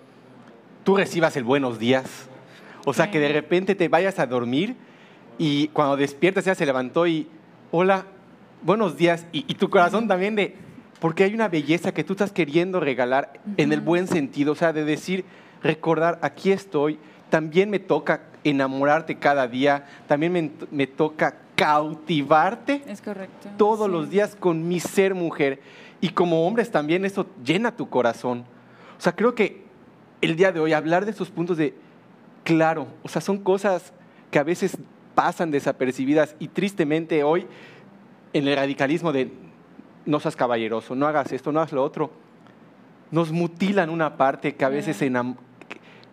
tú 0.82 0.96
recibas 0.96 1.36
el 1.36 1.44
buenos 1.44 1.78
días, 1.78 2.28
o 2.86 2.94
sea, 2.94 3.06
Sí. 3.06 3.10
que 3.10 3.20
de 3.20 3.28
repente 3.28 3.74
te 3.74 3.88
vayas 3.88 4.18
a 4.18 4.26
dormir 4.26 4.76
y 5.36 5.68
cuando 5.68 5.96
despiertas 5.98 6.46
ya 6.46 6.54
se 6.54 6.64
levantó 6.64 7.06
y, 7.06 7.26
hola, 7.70 8.06
buenos 8.62 8.96
días, 8.96 9.26
y, 9.32 9.44
y 9.48 9.54
tu 9.54 9.70
corazón 9.70 10.08
también 10.08 10.36
de, 10.36 10.54
porque 11.00 11.24
hay 11.24 11.34
una 11.34 11.48
belleza 11.48 11.92
que 11.92 12.04
tú 12.04 12.14
estás 12.14 12.32
queriendo 12.32 12.80
regalar 12.80 13.40
en 13.56 13.72
el 13.72 13.80
buen 13.80 14.06
sentido, 14.06 14.52
o 14.52 14.56
sea, 14.56 14.72
de 14.72 14.84
decir, 14.84 15.24
recordar, 15.62 16.18
aquí 16.22 16.52
estoy, 16.52 16.98
también 17.30 17.70
me 17.70 17.78
toca 17.78 18.22
enamorarte 18.44 19.18
cada 19.18 19.48
día, 19.48 19.86
también 20.06 20.32
me, 20.32 20.50
me 20.70 20.86
toca 20.86 21.36
cautivarte 21.56 22.82
Es 22.86 23.00
correcto. 23.00 23.48
todos 23.56 23.86
sí. 23.86 23.92
los 23.92 24.10
días 24.10 24.36
con 24.36 24.68
mi 24.68 24.78
ser 24.78 25.14
mujer. 25.14 25.60
Y 26.00 26.10
como 26.10 26.46
hombres 26.46 26.70
también 26.70 27.04
eso 27.04 27.26
llena 27.44 27.74
tu 27.74 27.88
corazón. 27.88 28.44
O 28.98 29.00
sea, 29.00 29.16
creo 29.16 29.34
que 29.34 29.64
el 30.20 30.36
día 30.36 30.52
de 30.52 30.60
hoy 30.60 30.72
hablar 30.72 31.04
de 31.04 31.10
esos 31.10 31.30
puntos 31.30 31.56
de, 31.56 31.74
claro, 32.44 32.86
o 33.02 33.08
sea, 33.08 33.20
son 33.20 33.38
cosas 33.38 33.92
que 34.30 34.38
a 34.38 34.42
veces 34.42 34.76
pasan 35.14 35.50
desapercibidas 35.50 36.36
y 36.38 36.48
tristemente 36.48 37.24
hoy 37.24 37.46
en 38.38 38.48
el 38.48 38.56
radicalismo 38.56 39.12
de 39.12 39.30
no 40.04 40.20
seas 40.20 40.36
caballeroso, 40.36 40.94
no 40.94 41.06
hagas 41.06 41.32
esto, 41.32 41.52
no 41.52 41.60
hagas 41.60 41.72
lo 41.72 41.82
otro, 41.82 42.10
nos 43.10 43.32
mutilan 43.32 43.90
una 43.90 44.16
parte 44.16 44.54
que 44.54 44.64
a 44.64 44.68
veces 44.68 45.00
enam- 45.02 45.36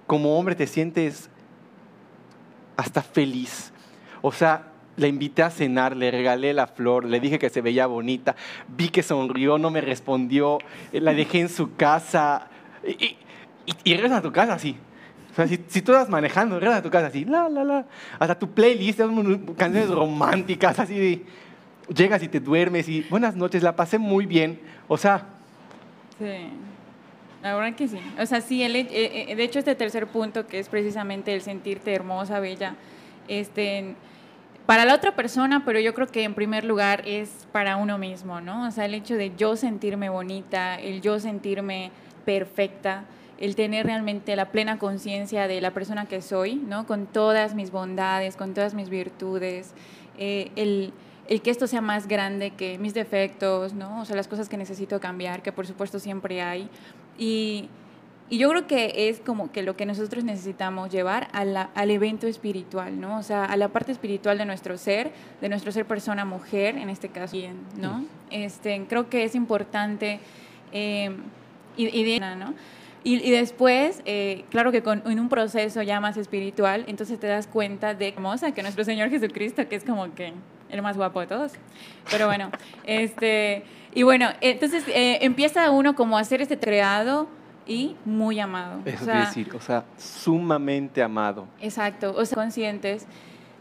como 0.07 0.37
hombre 0.37 0.55
te 0.55 0.67
sientes 0.67 1.29
hasta 2.77 3.01
feliz. 3.01 3.71
O 4.21 4.31
sea, 4.31 4.67
la 4.97 5.07
invité 5.07 5.43
a 5.43 5.49
cenar, 5.49 5.95
le 5.95 6.11
regalé 6.11 6.53
la 6.53 6.67
flor, 6.67 7.05
le 7.05 7.19
dije 7.19 7.39
que 7.39 7.49
se 7.49 7.61
veía 7.61 7.87
bonita, 7.87 8.35
vi 8.67 8.89
que 8.89 9.03
sonrió, 9.03 9.57
no 9.57 9.69
me 9.69 9.81
respondió, 9.81 10.59
eh, 10.91 11.01
la 11.01 11.13
dejé 11.13 11.41
en 11.41 11.49
su 11.49 11.75
casa 11.75 12.47
y, 12.87 12.91
y, 13.03 13.17
y- 13.83 13.93
regresas 13.95 14.19
a 14.19 14.21
tu 14.21 14.31
casa 14.31 14.53
así. 14.53 14.75
O 15.31 15.35
sea, 15.35 15.47
si, 15.47 15.59
si 15.67 15.81
tú 15.81 15.91
estás 15.93 16.09
manejando, 16.09 16.55
regresas 16.59 16.79
a 16.79 16.83
tu 16.83 16.91
casa 16.91 17.07
así, 17.07 17.25
la, 17.25 17.49
la, 17.49 17.63
la. 17.63 17.85
Hasta 18.19 18.37
tu 18.37 18.51
playlist, 18.51 18.99
canciones 19.57 19.89
románticas, 19.89 20.77
así 20.77 20.95
de, 20.97 21.25
llegas 21.87 22.23
y 22.23 22.27
te 22.27 22.39
duermes 22.39 22.87
y 22.89 23.01
buenas 23.09 23.35
noches, 23.35 23.63
la 23.63 23.75
pasé 23.75 23.97
muy 23.97 24.25
bien. 24.25 24.59
O 24.87 24.97
sea, 24.97 25.27
Sí, 26.19 26.47
la 27.41 27.55
verdad 27.55 27.75
que 27.75 27.87
sí. 27.87 27.99
O 28.19 28.25
sea, 28.25 28.41
sí, 28.41 28.63
el, 28.63 28.75
eh, 28.75 28.87
eh, 28.91 29.35
de 29.35 29.43
hecho 29.43 29.59
este 29.59 29.75
tercer 29.75 30.07
punto, 30.07 30.47
que 30.47 30.59
es 30.59 30.69
precisamente 30.69 31.33
el 31.33 31.41
sentirte 31.41 31.93
hermosa, 31.93 32.39
bella, 32.39 32.75
este, 33.27 33.95
para 34.65 34.85
la 34.85 34.95
otra 34.95 35.15
persona, 35.15 35.63
pero 35.65 35.79
yo 35.79 35.93
creo 35.93 36.07
que 36.07 36.23
en 36.23 36.33
primer 36.33 36.63
lugar 36.63 37.03
es 37.05 37.47
para 37.51 37.77
uno 37.77 37.97
mismo, 37.97 38.41
¿no? 38.41 38.67
O 38.67 38.71
sea, 38.71 38.85
el 38.85 38.93
hecho 38.93 39.15
de 39.15 39.35
yo 39.35 39.55
sentirme 39.55 40.09
bonita, 40.09 40.75
el 40.75 41.01
yo 41.01 41.19
sentirme 41.19 41.91
perfecta, 42.25 43.05
el 43.39 43.55
tener 43.55 43.85
realmente 43.87 44.35
la 44.35 44.51
plena 44.51 44.79
conciencia 44.79 45.47
de 45.47 45.59
la 45.59 45.71
persona 45.71 46.05
que 46.05 46.21
soy, 46.21 46.55
¿no? 46.55 46.85
Con 46.85 47.07
todas 47.07 47.55
mis 47.55 47.71
bondades, 47.71 48.37
con 48.37 48.53
todas 48.53 48.73
mis 48.73 48.89
virtudes, 48.89 49.73
eh, 50.17 50.51
el, 50.55 50.93
el 51.29 51.41
que 51.41 51.49
esto 51.51 51.67
sea 51.67 51.81
más 51.81 52.07
grande 52.07 52.51
que 52.51 52.77
mis 52.77 52.93
defectos, 52.93 53.73
¿no? 53.73 54.01
O 54.01 54.05
sea, 54.05 54.15
las 54.15 54.27
cosas 54.27 54.49
que 54.49 54.57
necesito 54.57 54.99
cambiar, 54.99 55.41
que 55.41 55.51
por 55.51 55.65
supuesto 55.65 55.99
siempre 55.99 56.41
hay. 56.41 56.69
Y, 57.17 57.69
y 58.29 58.37
yo 58.39 58.49
creo 58.49 58.67
que 58.67 59.09
es 59.09 59.19
como 59.19 59.51
que 59.51 59.63
lo 59.63 59.75
que 59.75 59.85
nosotros 59.85 60.23
necesitamos 60.23 60.89
llevar 60.91 61.27
a 61.33 61.45
la- 61.45 61.69
al 61.75 61.91
evento 61.91 62.27
espiritual, 62.27 62.99
¿no? 62.99 63.17
O 63.19 63.23
sea, 63.23 63.45
a 63.45 63.55
la 63.57 63.69
parte 63.69 63.91
espiritual 63.91 64.37
de 64.37 64.45
nuestro 64.45 64.77
ser, 64.77 65.11
de 65.41 65.49
nuestro 65.49 65.71
ser 65.71 65.85
persona 65.85 66.25
mujer, 66.25 66.77
en 66.77 66.89
este 66.89 67.09
caso, 67.09 67.35
¿no? 67.77 68.03
Este, 68.31 68.85
creo 68.89 69.09
que 69.09 69.23
es 69.23 69.35
importante 69.35 70.19
eh, 70.71 71.11
y, 71.77 71.87
y 71.99 72.03
de- 72.03 72.19
¿no? 72.19 72.53
Y, 73.05 73.15
y 73.15 73.31
después, 73.31 74.01
eh, 74.05 74.45
claro 74.49 74.71
que 74.71 74.81
con, 74.81 75.03
en 75.05 75.19
un 75.19 75.27
proceso 75.27 75.81
ya 75.81 75.99
más 75.99 76.15
espiritual, 76.15 76.85
entonces 76.87 77.19
te 77.19 77.27
das 77.27 77.47
cuenta 77.47 77.93
de 77.93 78.07
hermosa 78.07 78.53
que 78.53 78.61
nuestro 78.61 78.83
Señor 78.85 79.09
Jesucristo, 79.09 79.67
que 79.67 79.75
es 79.75 79.83
como 79.83 80.13
que 80.15 80.31
el 80.73 80.81
más 80.81 80.97
guapo 80.97 81.21
de 81.21 81.27
todos. 81.27 81.53
Pero 82.11 82.25
bueno, 82.27 82.49
este, 82.85 83.63
y 83.93 84.03
bueno, 84.03 84.29
entonces 84.41 84.83
eh, 84.87 85.19
empieza 85.21 85.69
uno 85.71 85.95
como 85.95 86.17
a 86.17 86.21
hacer 86.21 86.41
este 86.41 86.59
creado 86.59 87.27
y 87.65 87.95
muy 88.05 88.39
amado. 88.39 88.81
O 88.85 88.89
eso 88.89 89.05
sea, 89.05 89.21
es 89.23 89.27
decir, 89.29 89.55
o 89.55 89.61
sea, 89.61 89.85
sumamente 89.97 91.01
amado. 91.01 91.47
Exacto, 91.61 92.13
o 92.17 92.25
sea, 92.25 92.35
conscientes 92.35 93.05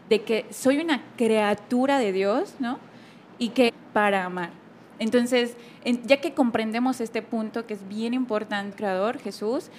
de 0.09 0.21
que 0.23 0.45
soy 0.49 0.79
una 0.79 1.01
criatura 1.15 1.97
de 1.99 2.11
Dios, 2.11 2.55
¿no? 2.59 2.79
Y 3.37 3.49
que 3.49 3.71
para 3.93 4.25
amar. 4.25 4.49
Entonces, 4.99 5.55
en- 5.85 6.05
ya 6.05 6.17
que 6.17 6.33
comprendemos 6.33 6.99
este 6.99 7.21
punto 7.21 7.65
que 7.65 7.73
es 7.75 7.87
bien 7.87 8.13
importante, 8.13 8.75
Creador, 8.75 9.19
Jesús, 9.19 9.69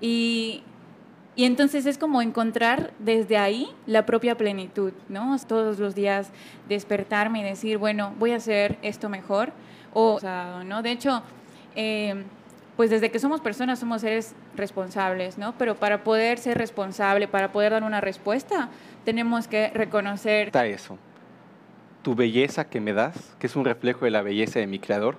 y, 0.00 0.62
y 1.38 1.44
entonces 1.44 1.86
es 1.86 1.98
como 1.98 2.20
encontrar 2.20 2.92
desde 2.98 3.38
ahí 3.38 3.68
la 3.86 4.04
propia 4.04 4.36
plenitud, 4.36 4.92
¿no? 5.08 5.36
Todos 5.46 5.78
los 5.78 5.94
días 5.94 6.32
despertarme 6.68 7.38
y 7.38 7.44
decir, 7.44 7.78
bueno, 7.78 8.12
voy 8.18 8.32
a 8.32 8.36
hacer 8.38 8.76
esto 8.82 9.08
mejor, 9.08 9.52
o, 9.94 10.18
¿no? 10.66 10.82
De 10.82 10.90
hecho, 10.90 11.22
eh, 11.76 12.24
pues 12.76 12.90
desde 12.90 13.12
que 13.12 13.20
somos 13.20 13.40
personas 13.40 13.78
somos 13.78 14.00
seres 14.00 14.34
responsables, 14.56 15.38
¿no? 15.38 15.56
Pero 15.56 15.76
para 15.76 16.02
poder 16.02 16.38
ser 16.38 16.58
responsable, 16.58 17.28
para 17.28 17.52
poder 17.52 17.70
dar 17.70 17.84
una 17.84 18.00
respuesta, 18.00 18.68
tenemos 19.04 19.46
que 19.46 19.68
reconocer... 19.68 20.48
Está 20.48 20.66
eso. 20.66 20.98
Tu 22.02 22.16
belleza 22.16 22.68
que 22.68 22.80
me 22.80 22.92
das, 22.92 23.36
que 23.38 23.46
es 23.46 23.54
un 23.54 23.64
reflejo 23.64 24.06
de 24.06 24.10
la 24.10 24.22
belleza 24.22 24.58
de 24.58 24.66
mi 24.66 24.80
creador, 24.80 25.18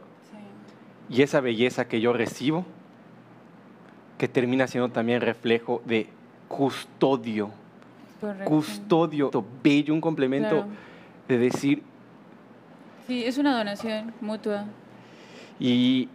y 1.10 1.21
esa 1.21 1.39
belleza 1.39 1.88
que 1.88 2.01
yo 2.01 2.12
recibo, 2.12 2.65
que 4.19 4.27
termina 4.27 4.67
siendo 4.67 4.89
también 4.89 5.21
reflejo 5.21 5.82
de 5.86 6.08
custodio, 6.49 7.49
Correcto. 8.19 8.49
custodio, 8.49 9.32
bello, 9.63 9.93
un 9.93 10.01
complemento 10.01 10.49
Claro. 10.49 10.67
de 11.29 11.38
decir, 11.38 11.82
Sí, 13.08 13.23
es 13.25 13.38
una 13.39 13.58
donación 13.58 14.13
mutua. 14.21 14.65
y 15.60 16.10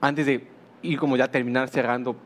antes 0.00 0.26
de 0.26 0.46
ir 0.82 0.98
como 0.98 1.16
ya 1.16 1.28
terminar 1.30 1.68
cerrando, 1.68 2.16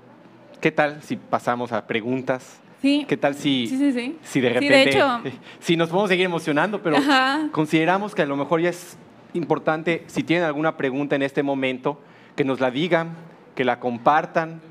¿qué 0.61 0.73
tal 0.73 1.03
si 1.03 1.17
pasamos 1.17 1.71
a 1.73 1.87
preguntas? 1.87 2.59
Sí, 2.81 3.05
¿Qué 3.07 3.19
tal 3.19 3.35
si, 3.35 3.67
sí, 3.67 3.93
sí. 3.93 4.17
si 4.23 4.41
de 4.41 4.49
repente, 4.49 4.75
de 4.75 4.83
hecho- 4.85 5.21
si 5.61 5.77
nos 5.77 5.91
podemos 5.91 6.09
seguir 6.09 6.25
emocionando, 6.25 6.83
pero 6.83 6.97
Ajá. 6.97 7.49
consideramos 7.53 8.15
que 8.15 8.23
a 8.23 8.27
lo 8.27 8.37
mejor 8.37 8.63
ya 8.63 8.71
es 8.71 8.97
importante, 9.35 10.03
si 10.07 10.23
tienen 10.23 10.47
alguna 10.47 10.79
pregunta 10.79 11.15
en 11.15 11.21
este 11.23 11.43
momento, 11.43 12.01
que 12.37 12.43
nos 12.45 12.59
la 12.59 12.71
digan, 12.71 13.11
que 13.55 13.65
la 13.67 13.79
compartan. 13.79 14.63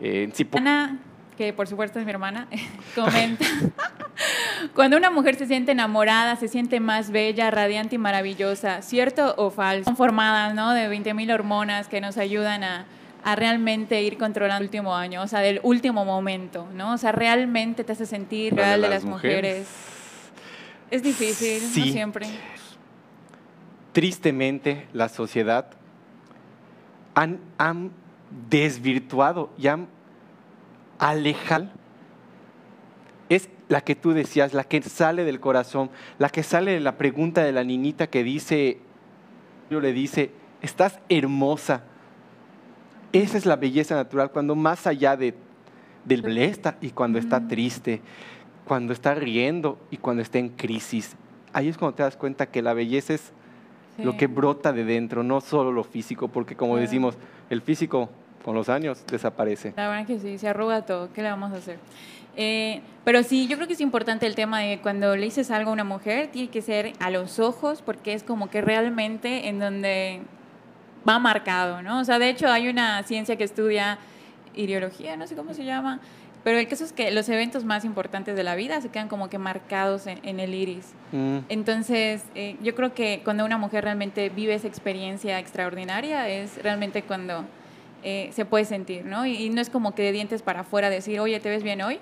Eh, 0.00 0.30
si 0.34 0.46
Ana, 0.52 0.98
que 1.36 1.52
por 1.52 1.66
supuesto 1.68 1.98
es 1.98 2.04
mi 2.04 2.10
hermana, 2.10 2.48
comenta. 2.94 3.44
Cuando 4.74 4.96
una 4.96 5.10
mujer 5.10 5.36
se 5.36 5.46
siente 5.46 5.72
enamorada, 5.72 6.36
se 6.36 6.48
siente 6.48 6.80
más 6.80 7.10
bella, 7.10 7.50
radiante 7.50 7.96
y 7.96 7.98
maravillosa, 7.98 8.82
¿cierto 8.82 9.34
o 9.36 9.50
falso? 9.50 9.84
Son 9.84 9.96
formadas, 9.96 10.54
¿no? 10.54 10.72
De 10.72 10.88
20.000 10.90 11.32
hormonas 11.32 11.88
que 11.88 12.00
nos 12.00 12.16
ayudan 12.16 12.64
a, 12.64 12.86
a 13.24 13.36
realmente 13.36 14.02
ir 14.02 14.16
controlando 14.18 14.62
el 14.62 14.68
último 14.68 14.94
año, 14.94 15.22
o 15.22 15.26
sea, 15.26 15.40
del 15.40 15.60
último 15.62 16.04
momento, 16.04 16.66
¿no? 16.74 16.92
O 16.94 16.98
sea, 16.98 17.12
realmente 17.12 17.84
te 17.84 17.92
hace 17.92 18.06
sentir 18.06 18.54
real 18.54 18.80
de 18.80 18.88
las 18.88 19.02
las 19.02 19.04
mujeres. 19.04 19.66
Es 20.90 21.02
difícil, 21.02 21.60
Sí. 21.60 21.86
no 21.86 21.92
siempre. 21.92 22.26
tristemente 23.92 24.86
la 24.92 25.08
sociedad 25.08 25.66
han, 27.14 27.40
han 27.58 27.90
desvirtuado 28.50 29.50
y 29.58 29.68
han 29.68 29.88
alejado 30.98 31.68
es 33.28 33.48
la 33.68 33.80
que 33.80 33.96
tú 33.96 34.12
decías, 34.12 34.54
la 34.54 34.64
que 34.64 34.80
sale 34.82 35.24
del 35.24 35.40
corazón, 35.40 35.90
la 36.18 36.28
que 36.28 36.42
sale 36.42 36.72
de 36.72 36.80
la 36.80 36.96
pregunta 36.96 37.42
de 37.42 37.52
la 37.52 37.64
niñita 37.64 38.06
que 38.06 38.22
dice, 38.22 38.78
yo 39.70 39.80
le 39.80 39.92
dice, 39.92 40.30
estás 40.62 41.00
hermosa. 41.08 41.82
Esa 43.12 43.38
es 43.38 43.46
la 43.46 43.56
belleza 43.56 43.94
natural, 43.96 44.30
cuando 44.30 44.54
más 44.54 44.86
allá 44.86 45.16
de, 45.16 45.34
del 46.04 46.22
blesta 46.22 46.76
y 46.80 46.90
cuando 46.90 47.18
está 47.18 47.48
triste, 47.48 48.00
cuando 48.64 48.92
está 48.92 49.14
riendo 49.14 49.78
y 49.90 49.96
cuando 49.96 50.22
está 50.22 50.38
en 50.38 50.50
crisis. 50.50 51.16
Ahí 51.52 51.68
es 51.68 51.78
cuando 51.78 51.96
te 51.96 52.02
das 52.02 52.16
cuenta 52.16 52.46
que 52.46 52.62
la 52.62 52.74
belleza 52.74 53.14
es 53.14 53.32
lo 53.98 54.16
que 54.16 54.26
brota 54.26 54.72
de 54.72 54.84
dentro, 54.84 55.22
no 55.22 55.40
solo 55.40 55.72
lo 55.72 55.84
físico, 55.84 56.28
porque 56.28 56.56
como 56.56 56.76
decimos, 56.76 57.16
el 57.50 57.62
físico 57.62 58.10
con 58.44 58.54
los 58.54 58.68
años 58.68 59.04
desaparece. 59.10 59.72
La 59.76 59.88
verdad 59.88 60.06
que 60.06 60.18
sí, 60.18 60.38
se 60.38 60.48
arruga 60.48 60.82
todo, 60.82 61.12
¿qué 61.12 61.22
le 61.22 61.30
vamos 61.30 61.52
a 61.52 61.56
hacer? 61.56 61.78
Eh, 62.36 62.82
pero 63.04 63.22
sí, 63.22 63.48
yo 63.48 63.56
creo 63.56 63.66
que 63.66 63.72
es 63.72 63.80
importante 63.80 64.26
el 64.26 64.34
tema 64.34 64.60
de 64.60 64.78
cuando 64.80 65.16
le 65.16 65.24
dices 65.24 65.50
algo 65.50 65.70
a 65.70 65.72
una 65.72 65.84
mujer, 65.84 66.28
tiene 66.28 66.48
que 66.48 66.60
ser 66.60 66.92
a 67.00 67.10
los 67.10 67.38
ojos, 67.38 67.82
porque 67.82 68.12
es 68.12 68.22
como 68.22 68.50
que 68.50 68.60
realmente 68.60 69.48
en 69.48 69.58
donde 69.58 70.20
va 71.08 71.18
marcado, 71.18 71.82
¿no? 71.82 72.00
O 72.00 72.04
sea, 72.04 72.18
de 72.18 72.28
hecho 72.28 72.48
hay 72.48 72.68
una 72.68 73.02
ciencia 73.04 73.36
que 73.36 73.44
estudia 73.44 73.98
ideología, 74.54 75.16
no 75.16 75.26
sé 75.26 75.34
cómo 75.34 75.54
se 75.54 75.64
llama, 75.64 76.00
pero 76.46 76.60
el 76.60 76.68
caso 76.68 76.84
es 76.84 76.92
que 76.92 77.10
los 77.10 77.28
eventos 77.28 77.64
más 77.64 77.84
importantes 77.84 78.36
de 78.36 78.44
la 78.44 78.54
vida 78.54 78.80
se 78.80 78.88
quedan 78.88 79.08
como 79.08 79.28
que 79.28 79.36
marcados 79.36 80.06
en, 80.06 80.38
el 80.38 80.54
iris. 80.54 80.92
Mm. 81.10 81.38
Entonces, 81.48 82.22
eh, 82.36 82.54
yo 82.62 82.76
creo 82.76 82.94
que 82.94 83.20
cuando 83.24 83.44
una 83.44 83.58
mujer 83.58 83.82
realmente 83.82 84.28
vive 84.28 84.54
esa 84.54 84.68
experiencia 84.68 85.40
extraordinaria 85.40 86.28
es 86.28 86.62
realmente 86.62 87.02
cuando 87.02 87.44
eh, 88.04 88.30
se 88.32 88.44
puede 88.44 88.64
sentir, 88.64 89.04
¿no? 89.04 89.26
Y, 89.26 89.32
y, 89.32 89.50
no 89.50 89.60
es 89.60 89.70
como 89.70 89.96
que 89.96 90.04
de 90.04 90.12
dientes 90.12 90.42
para 90.42 90.60
afuera 90.60 90.88
decir, 90.88 91.18
oye, 91.18 91.40
¿te 91.40 91.50
ves 91.50 91.64
bien 91.64 91.82
hoy? 91.82 91.98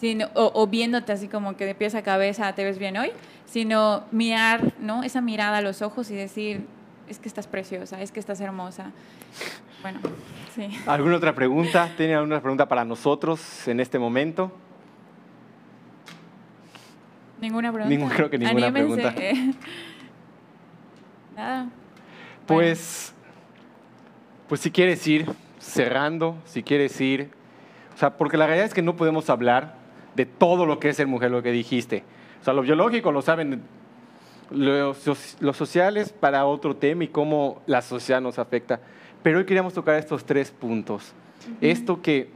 Sino, 0.00 0.30
o, 0.32 0.66
viéndote 0.66 1.12
así 1.12 1.28
como 1.28 1.58
que 1.58 1.66
de 1.66 1.74
pies 1.74 1.94
a 1.94 2.00
cabeza, 2.00 2.54
¿te 2.54 2.64
ves 2.64 2.78
bien 2.78 2.96
hoy? 2.96 3.12
Sino 3.44 4.04
mirar, 4.10 4.72
¿no? 4.80 5.02
Esa 5.02 5.20
mirada 5.20 5.58
a 5.58 5.60
los 5.60 5.82
ojos 5.82 6.10
y 6.10 6.14
decir, 6.14 6.64
es 7.10 7.18
que 7.18 7.28
estás 7.28 7.46
preciosa, 7.46 8.00
es 8.00 8.10
que 8.10 8.20
estás 8.20 8.40
hermosa. 8.40 8.90
Bueno, 9.82 10.00
sí. 10.54 10.68
¿Alguna 10.86 11.16
otra 11.16 11.34
pregunta? 11.34 11.90
¿Tiene 11.96 12.14
alguna 12.14 12.40
pregunta 12.40 12.68
para 12.68 12.84
nosotros 12.84 13.68
en 13.68 13.80
este 13.80 13.98
momento? 13.98 14.52
Ninguna 17.40 17.72
pregunta. 17.72 18.14
creo 18.14 18.30
que 18.30 18.38
ninguna 18.38 18.72
pregunta. 18.72 19.14
Nada. 21.36 21.68
Pues, 22.46 23.14
pues 24.48 24.60
si 24.60 24.70
quieres 24.70 25.04
ir 25.06 25.26
cerrando, 25.58 26.36
si 26.44 26.62
quieres 26.62 27.00
ir, 27.00 27.30
o 27.94 27.98
sea, 27.98 28.16
porque 28.16 28.36
la 28.36 28.46
realidad 28.46 28.66
es 28.66 28.74
que 28.74 28.82
no 28.82 28.94
podemos 28.94 29.30
hablar 29.30 29.74
de 30.14 30.26
todo 30.26 30.66
lo 30.66 30.78
que 30.78 30.90
es 30.90 30.96
ser 30.96 31.06
mujer, 31.06 31.30
lo 31.30 31.42
que 31.42 31.50
dijiste. 31.50 32.04
O 32.40 32.44
sea, 32.44 32.54
lo 32.54 32.62
biológico 32.62 33.10
lo 33.10 33.22
saben 33.22 33.62
los, 34.50 34.98
sociales 35.54 36.12
para 36.12 36.46
otro 36.46 36.76
tema 36.76 37.04
y 37.04 37.08
cómo 37.08 37.62
la 37.66 37.82
sociedad 37.82 38.20
nos 38.20 38.38
afecta. 38.38 38.80
Pero 39.22 39.38
hoy 39.38 39.44
queríamos 39.44 39.74
tocar 39.74 39.96
estos 39.96 40.24
tres 40.24 40.50
puntos. 40.50 41.12
Esto 41.60 42.02
que, 42.02 42.28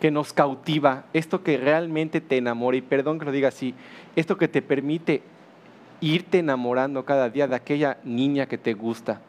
que 0.00 0.10
nos 0.10 0.32
cautiva, 0.32 1.04
esto 1.12 1.42
que 1.42 1.56
realmente 1.56 2.20
te 2.20 2.36
enamora, 2.36 2.76
y 2.76 2.82
perdón 2.82 3.18
que 3.18 3.24
lo 3.24 3.32
diga 3.32 3.48
así, 3.48 3.74
esto 4.16 4.36
que 4.36 4.48
te 4.48 4.62
permite 4.62 5.22
irte 6.00 6.38
enamorando 6.38 7.04
cada 7.04 7.30
día 7.30 7.46
de 7.46 7.56
aquella 7.56 7.98
niña 8.04 8.46
que 8.46 8.58
te 8.58 8.74
gusta. 8.74 9.20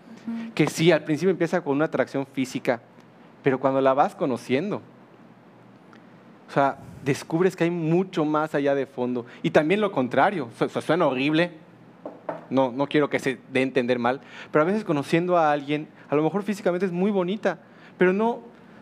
Que 0.56 0.68
sí, 0.68 0.92
al 0.92 1.04
principio 1.04 1.30
empieza 1.30 1.62
con 1.62 1.76
una 1.76 1.86
atracción 1.86 2.26
física, 2.26 2.82
pero 3.44 3.60
cuando 3.60 3.80
la 3.80 3.94
vas 3.94 4.16
conociendo, 4.16 4.82
o 6.50 6.52
sea, 6.52 6.78
descubres 7.04 7.56
que 7.56 7.66
hay 7.66 7.72
mucho 7.72 8.26
más 8.26 8.56
allá 8.56 8.74
de 8.74 8.88
fondo. 8.88 9.26
Y 9.44 9.52
también 9.52 9.82
lo 9.82 9.92
contrario, 9.92 10.50
suena 10.82 11.06
horrible, 11.06 11.52
no, 12.50 12.72
no 12.72 12.88
quiero 12.88 13.10
que 13.10 13.20
se 13.20 13.40
dé 13.52 13.60
a 13.60 13.64
entender 13.64 14.00
mal, 14.00 14.22
pero 14.52 14.64
a 14.64 14.66
veces 14.66 14.84
conociendo 14.84 15.38
a 15.38 15.52
alguien, 15.52 15.88
a 16.10 16.16
lo 16.16 16.24
mejor 16.24 16.44
físicamente 16.44 16.86
es 16.86 16.92
muy 16.92 17.12
bonita, 17.12 17.60
pero 17.98 18.14
no, 18.14 18.42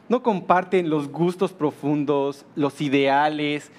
no 0.09 0.23
comparten 0.23 0.89
los 0.89 1.09
gustos 1.09 1.53
profundos, 1.53 2.45
los 2.55 2.81
ideales, 2.81 3.71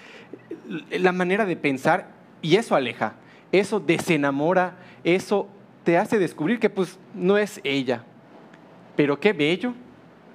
la 0.91 1.13
manera 1.13 1.45
de 1.45 1.57
pensar, 1.57 2.09
y 2.43 2.57
eso 2.57 2.75
aleja, 2.75 3.15
eso 3.53 3.81
desenamora, 3.81 4.77
eso 5.05 5.49
te 5.85 5.99
hace 5.99 6.19
descubrir 6.19 6.59
que 6.59 6.71
pues 6.71 6.99
no 7.15 7.39
es 7.39 7.61
ella. 7.63 8.05
Pero 8.97 9.19
qué 9.21 9.33
bello, 9.33 9.75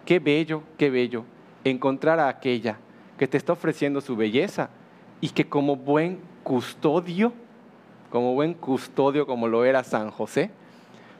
qué 0.05 0.19
bello, 0.19 0.63
qué 0.77 0.89
bello 0.89 1.25
encontrar 1.63 2.19
a 2.19 2.29
aquella 2.29 2.77
que 3.17 3.27
te 3.27 3.37
está 3.37 3.53
ofreciendo 3.53 4.01
su 4.01 4.15
belleza 4.15 4.69
y 5.21 5.29
que 5.29 5.47
como 5.47 5.75
buen 5.75 6.19
custodio 6.43 7.33
como 8.10 8.34
buen 8.34 8.54
custodio 8.54 9.26
como 9.26 9.48
lo 9.48 9.65
era 9.65 9.84
San 9.84 10.12
José, 10.12 10.52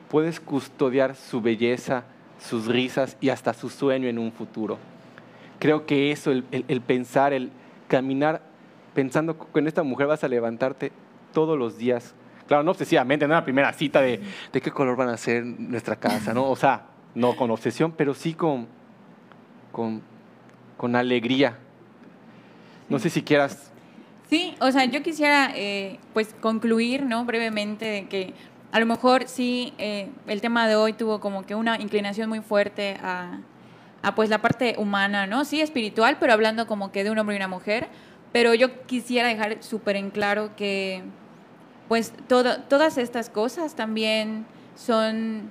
puedes 0.08 0.40
custodiar 0.40 1.14
su 1.14 1.40
belleza, 1.40 2.04
sus 2.38 2.66
risas 2.66 3.16
y 3.20 3.28
hasta 3.28 3.54
su 3.54 3.70
sueño 3.70 4.08
en 4.08 4.18
un 4.18 4.32
futuro. 4.32 4.78
Creo 5.58 5.86
que 5.86 6.10
eso, 6.10 6.30
el, 6.30 6.80
pensar, 6.80 7.32
el 7.32 7.50
caminar 7.86 8.42
pensando 8.94 9.38
que 9.38 9.46
con 9.52 9.66
esta 9.68 9.82
mujer 9.82 10.06
vas 10.06 10.24
a 10.24 10.28
levantarte 10.28 10.90
todos 11.32 11.58
los 11.58 11.78
días. 11.78 12.14
Claro, 12.48 12.64
no 12.64 12.72
obsesivamente, 12.72 13.28
no 13.28 13.34
la 13.34 13.44
primera 13.44 13.72
cita 13.72 14.00
de, 14.00 14.20
de 14.52 14.60
qué 14.60 14.70
color 14.70 14.96
van 14.96 15.10
a 15.10 15.16
ser 15.16 15.44
nuestra 15.44 15.96
casa, 15.96 16.34
¿no? 16.34 16.50
O 16.50 16.56
sea, 16.56 16.86
no 17.14 17.36
con 17.36 17.50
obsesión, 17.50 17.92
pero 17.92 18.14
sí 18.14 18.34
con, 18.34 18.66
con, 19.70 20.02
con 20.76 20.96
alegría. 20.96 21.58
No 22.88 22.98
sé 22.98 23.10
si 23.10 23.22
quieras 23.22 23.69
Sí, 24.30 24.54
o 24.60 24.70
sea, 24.70 24.84
yo 24.84 25.02
quisiera 25.02 25.50
eh, 25.56 25.98
pues 26.14 26.36
concluir, 26.40 27.02
¿no? 27.02 27.24
Brevemente 27.24 27.84
de 27.84 28.06
que 28.06 28.32
a 28.70 28.78
lo 28.78 28.86
mejor 28.86 29.26
sí 29.26 29.74
eh, 29.76 30.08
el 30.28 30.40
tema 30.40 30.68
de 30.68 30.76
hoy 30.76 30.92
tuvo 30.92 31.18
como 31.18 31.44
que 31.44 31.56
una 31.56 31.80
inclinación 31.80 32.28
muy 32.28 32.38
fuerte 32.38 32.96
a, 33.02 33.40
pues 34.14 34.30
la 34.30 34.40
parte 34.40 34.76
humana, 34.78 35.26
¿no? 35.26 35.44
Sí, 35.44 35.60
espiritual, 35.60 36.18
pero 36.20 36.32
hablando 36.32 36.68
como 36.68 36.92
que 36.92 37.02
de 37.02 37.10
un 37.10 37.18
hombre 37.18 37.34
y 37.34 37.38
una 37.38 37.48
mujer. 37.48 37.88
Pero 38.30 38.54
yo 38.54 38.86
quisiera 38.86 39.26
dejar 39.26 39.64
súper 39.64 39.96
en 39.96 40.10
claro 40.10 40.54
que 40.54 41.02
pues 41.88 42.12
todas 42.28 42.98
estas 42.98 43.30
cosas 43.30 43.74
también 43.74 44.46
son, 44.76 45.50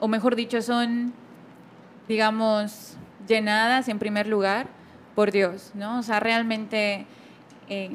o 0.00 0.08
mejor 0.08 0.34
dicho, 0.34 0.62
son, 0.62 1.14
digamos, 2.08 2.96
llenadas 3.28 3.88
en 3.88 4.00
primer 4.00 4.26
lugar 4.26 4.66
por 5.14 5.30
Dios, 5.30 5.70
¿no? 5.74 6.00
O 6.00 6.02
sea, 6.02 6.18
realmente... 6.18 7.06
Eh, 7.68 7.92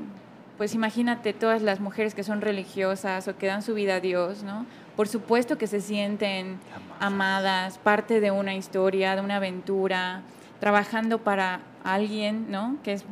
pues 0.62 0.76
imagínate 0.76 1.34
todas 1.34 1.63
las 1.63 1.80
mujeres 1.80 2.13
que 2.13 2.24
son 2.24 2.39
religiosas 2.39 3.28
o 3.28 3.36
que 3.36 3.47
dan 3.47 3.63
su 3.63 3.74
vida 3.74 3.95
a 3.95 4.00
Dios, 4.00 4.43
¿no? 4.43 4.67
Por 4.95 5.08
supuesto 5.08 5.58
que 5.58 5.65
se 5.65 5.82
sienten 5.82 6.60
amadas, 7.00 7.80
parte 7.80 8.19
de 8.19 8.30
una 8.30 8.54
historia, 8.54 9.15
de 9.15 9.21
una 9.21 9.38
aventura, 9.38 10.21
trabajando 10.60 11.17
para 11.17 11.62
alguien, 11.84 12.52
¿no? 12.52 12.78
Que 12.84 12.93
es 12.93 13.06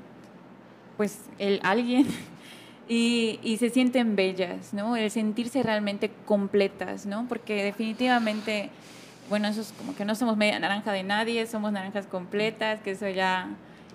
pues 0.96 1.22
el 1.40 1.60
alguien. 1.64 2.06
Y, 2.88 3.40
y, 3.44 3.58
se 3.58 3.70
sienten 3.70 4.16
bellas, 4.16 4.74
¿no? 4.74 4.96
El 4.96 5.12
sentirse 5.12 5.62
realmente 5.62 6.10
completas, 6.26 7.06
¿no? 7.06 7.28
Porque 7.30 7.64
definitivamente, 7.64 8.72
bueno, 9.30 9.48
eso 9.48 9.62
es 9.62 9.74
como 9.74 9.96
que 9.96 10.06
no 10.06 10.16
somos 10.16 10.38
media 10.38 10.58
naranja 10.58 10.92
de 10.92 11.04
nadie, 11.04 11.46
somos 11.46 11.72
naranjas 11.72 12.08
completas, 12.08 12.80
que 12.82 12.92
eso 12.92 13.08
ya 13.08 13.50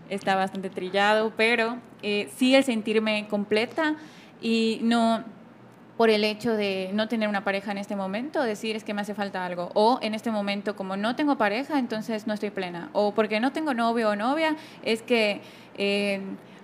está 0.09 0.35
bastante 0.35 0.71
trillado, 0.71 1.33
pero 1.37 1.79
eh, 2.03 2.31
sí 2.37 2.55
el 2.55 2.65
sentirme 2.65 3.27
completa 3.29 3.97
y 4.41 4.81
no 4.83 5.25
por 5.97 6.11
el 6.11 6.25
hecho 6.25 6.55
de 6.55 6.91
no 6.93 7.09
tener 7.09 7.29
una 7.29 7.45
pareja 7.45 7.71
en 7.71 7.79
este 7.79 7.95
momento, 7.95 8.43
decir 8.43 8.75
es 8.75 8.83
que 8.83 8.95
me 8.95 9.03
hace 9.03 9.15
falta 9.15 9.45
algo. 9.45 9.71
O 9.75 9.99
en 10.03 10.15
este 10.15 10.31
momento, 10.31 10.75
como 10.75 10.97
no 10.97 11.15
tengo 11.15 11.39
pareja, 11.39 11.79
entonces 11.79 12.27
no 12.27 12.35
estoy 12.35 12.51
plena. 12.51 12.91
O 12.93 13.15
porque 13.15 13.39
no 13.39 13.53
tengo 13.53 13.75
novio 13.75 14.11
o 14.11 14.17
novia, 14.17 14.57
es 14.83 15.03
que 15.03 15.41
eh, 15.77 16.21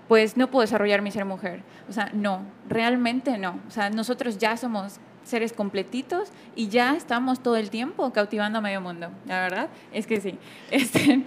pues 0.09 0.37
no 0.37 0.51
puedo 0.51 0.63
desarrollar 0.63 1.03
mi 1.03 1.13
ser 1.13 1.25
mujer. 1.25 1.63
O 1.89 1.93
sea, 1.93 2.11
no, 2.13 2.43
realmente 2.69 3.39
no. 3.39 3.61
O 3.69 3.71
sea, 3.71 3.91
nosotros 3.91 4.39
ya 4.39 4.57
somos 4.57 4.99
seres 5.31 5.53
completitos 5.53 6.31
y 6.55 6.69
ya 6.69 6.95
estamos 6.97 7.41
todo 7.41 7.57
el 7.57 7.71
tiempo 7.71 8.13
cautivando 8.13 8.59
a 8.59 8.61
medio 8.61 8.81
mundo, 8.81 9.11
la 9.27 9.41
verdad 9.41 9.69
es 9.93 10.07
que 10.07 10.21
sí. 10.21 10.39
Este, 10.71 11.25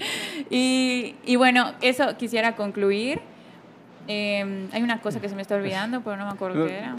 y, 0.49 1.15
y, 1.25 1.35
bueno, 1.35 1.73
eso 1.81 2.17
quisiera 2.17 2.55
concluir. 2.55 3.21
Em, 4.07 4.67
hay 4.73 4.83
una 4.83 4.99
cosa 4.99 5.21
que 5.21 5.29
se 5.29 5.35
me 5.35 5.41
está 5.41 5.55
olvidando, 5.55 6.01
pero 6.01 6.17
no 6.17 6.25
me 6.25 6.31
acuerdo 6.31 6.65
qué 6.65 6.77
era. 6.77 6.95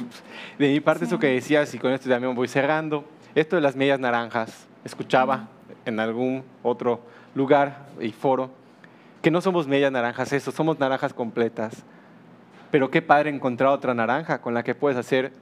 De 0.58 0.68
mi 0.68 0.80
parte, 0.80 1.04
eso 1.04 1.18
que 1.18 1.26
decías, 1.28 1.74
y 1.74 1.78
con 1.78 1.92
esto 1.92 2.08
también 2.08 2.34
voy 2.34 2.48
cerrando, 2.48 3.04
esto 3.34 3.56
de 3.56 3.62
las 3.62 3.76
medias 3.76 4.00
naranjas, 4.00 4.66
escuchaba 4.84 5.48
en 5.84 6.00
algún 6.00 6.44
otro 6.62 7.00
lugar 7.34 7.86
y 8.00 8.12
foro, 8.12 8.50
que 9.20 9.30
no 9.30 9.40
somos 9.40 9.66
medias 9.66 9.92
naranjas, 9.92 10.32
eso, 10.32 10.50
somos 10.50 10.78
naranjas 10.78 11.12
completas. 11.12 11.84
Pero 12.70 12.90
qué 12.90 13.02
padre 13.02 13.30
encontrar 13.30 13.70
otra 13.70 13.94
naranja 13.94 14.40
con 14.40 14.54
la 14.54 14.62
que 14.62 14.74
puedes 14.74 14.98
hacer 14.98 15.32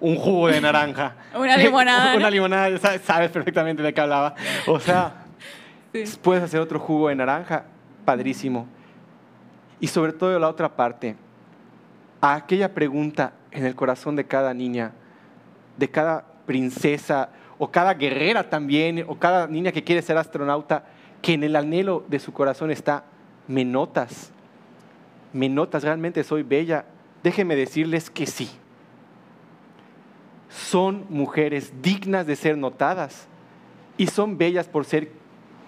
un 0.00 0.16
jugo 0.16 0.48
de 0.48 0.60
naranja. 0.60 1.16
Una 1.34 1.56
limonada. 1.56 2.14
Una 2.16 2.30
limonada, 2.30 2.98
sabes, 2.98 3.30
perfectamente 3.30 3.82
de 3.82 3.92
qué 3.94 4.00
hablaba. 4.00 4.34
O 4.66 4.78
sea, 4.80 5.24
Sí. 5.94 6.18
Puedes 6.20 6.42
hacer 6.42 6.58
otro 6.58 6.80
jugo 6.80 7.08
de 7.08 7.14
naranja, 7.14 7.66
padrísimo. 8.04 8.66
Y 9.78 9.86
sobre 9.86 10.12
todo 10.12 10.36
la 10.40 10.48
otra 10.48 10.74
parte, 10.74 11.14
a 12.20 12.34
aquella 12.34 12.74
pregunta 12.74 13.34
en 13.52 13.64
el 13.64 13.76
corazón 13.76 14.16
de 14.16 14.26
cada 14.26 14.52
niña, 14.52 14.90
de 15.76 15.88
cada 15.88 16.24
princesa 16.46 17.28
o 17.58 17.70
cada 17.70 17.94
guerrera 17.94 18.50
también, 18.50 19.04
o 19.06 19.16
cada 19.16 19.46
niña 19.46 19.70
que 19.70 19.84
quiere 19.84 20.02
ser 20.02 20.18
astronauta, 20.18 20.84
que 21.22 21.34
en 21.34 21.44
el 21.44 21.54
anhelo 21.54 22.04
de 22.08 22.18
su 22.18 22.32
corazón 22.32 22.72
está, 22.72 23.04
me 23.46 23.64
notas, 23.64 24.32
me 25.32 25.48
notas, 25.48 25.84
realmente 25.84 26.24
soy 26.24 26.42
bella. 26.42 26.86
Déjenme 27.22 27.54
decirles 27.54 28.10
que 28.10 28.26
sí. 28.26 28.50
Son 30.74 31.04
mujeres 31.08 31.72
dignas 31.82 32.26
de 32.26 32.34
ser 32.34 32.58
notadas 32.58 33.28
y 33.96 34.08
son 34.08 34.38
bellas 34.38 34.66
por 34.66 34.84
ser 34.84 35.08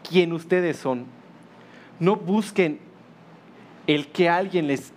quien 0.03 0.33
ustedes 0.33 0.79
son. 0.79 1.07
No 2.01 2.17
busquen 2.17 2.81
el 3.87 4.09
que 4.09 4.29
alguien 4.29 4.67
les 4.67 4.93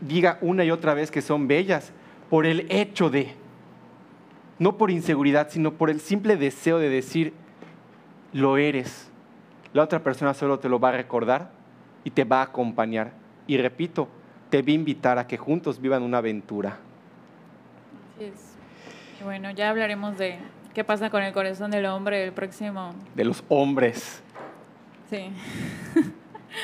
diga 0.00 0.38
una 0.40 0.64
y 0.64 0.70
otra 0.70 0.94
vez 0.94 1.10
que 1.10 1.20
son 1.20 1.48
bellas 1.48 1.92
por 2.30 2.46
el 2.46 2.64
hecho 2.70 3.10
de, 3.10 3.34
no 4.58 4.78
por 4.78 4.90
inseguridad, 4.90 5.50
sino 5.50 5.74
por 5.74 5.90
el 5.90 6.00
simple 6.00 6.38
deseo 6.38 6.78
de 6.78 6.88
decir, 6.88 7.34
lo 8.32 8.56
eres. 8.56 9.10
La 9.74 9.82
otra 9.82 10.02
persona 10.02 10.32
solo 10.32 10.60
te 10.60 10.70
lo 10.70 10.80
va 10.80 10.88
a 10.88 10.92
recordar 10.92 11.50
y 12.04 12.10
te 12.10 12.24
va 12.24 12.40
a 12.40 12.44
acompañar. 12.44 13.12
Y 13.46 13.58
repito, 13.58 14.08
te 14.48 14.62
voy 14.62 14.72
a 14.72 14.76
invitar 14.76 15.18
a 15.18 15.26
que 15.26 15.36
juntos 15.36 15.78
vivan 15.78 16.02
una 16.02 16.16
aventura. 16.16 16.78
Así 18.16 18.24
es. 18.24 18.55
Y 18.55 18.55
bueno, 19.26 19.50
ya 19.50 19.70
hablaremos 19.70 20.16
de 20.18 20.38
qué 20.72 20.84
pasa 20.84 21.10
con 21.10 21.20
el 21.20 21.32
corazón 21.32 21.72
del 21.72 21.86
hombre 21.86 22.22
el 22.22 22.32
próximo. 22.32 22.94
De 23.16 23.24
los 23.24 23.42
hombres. 23.48 24.22
Sí. 25.10 25.30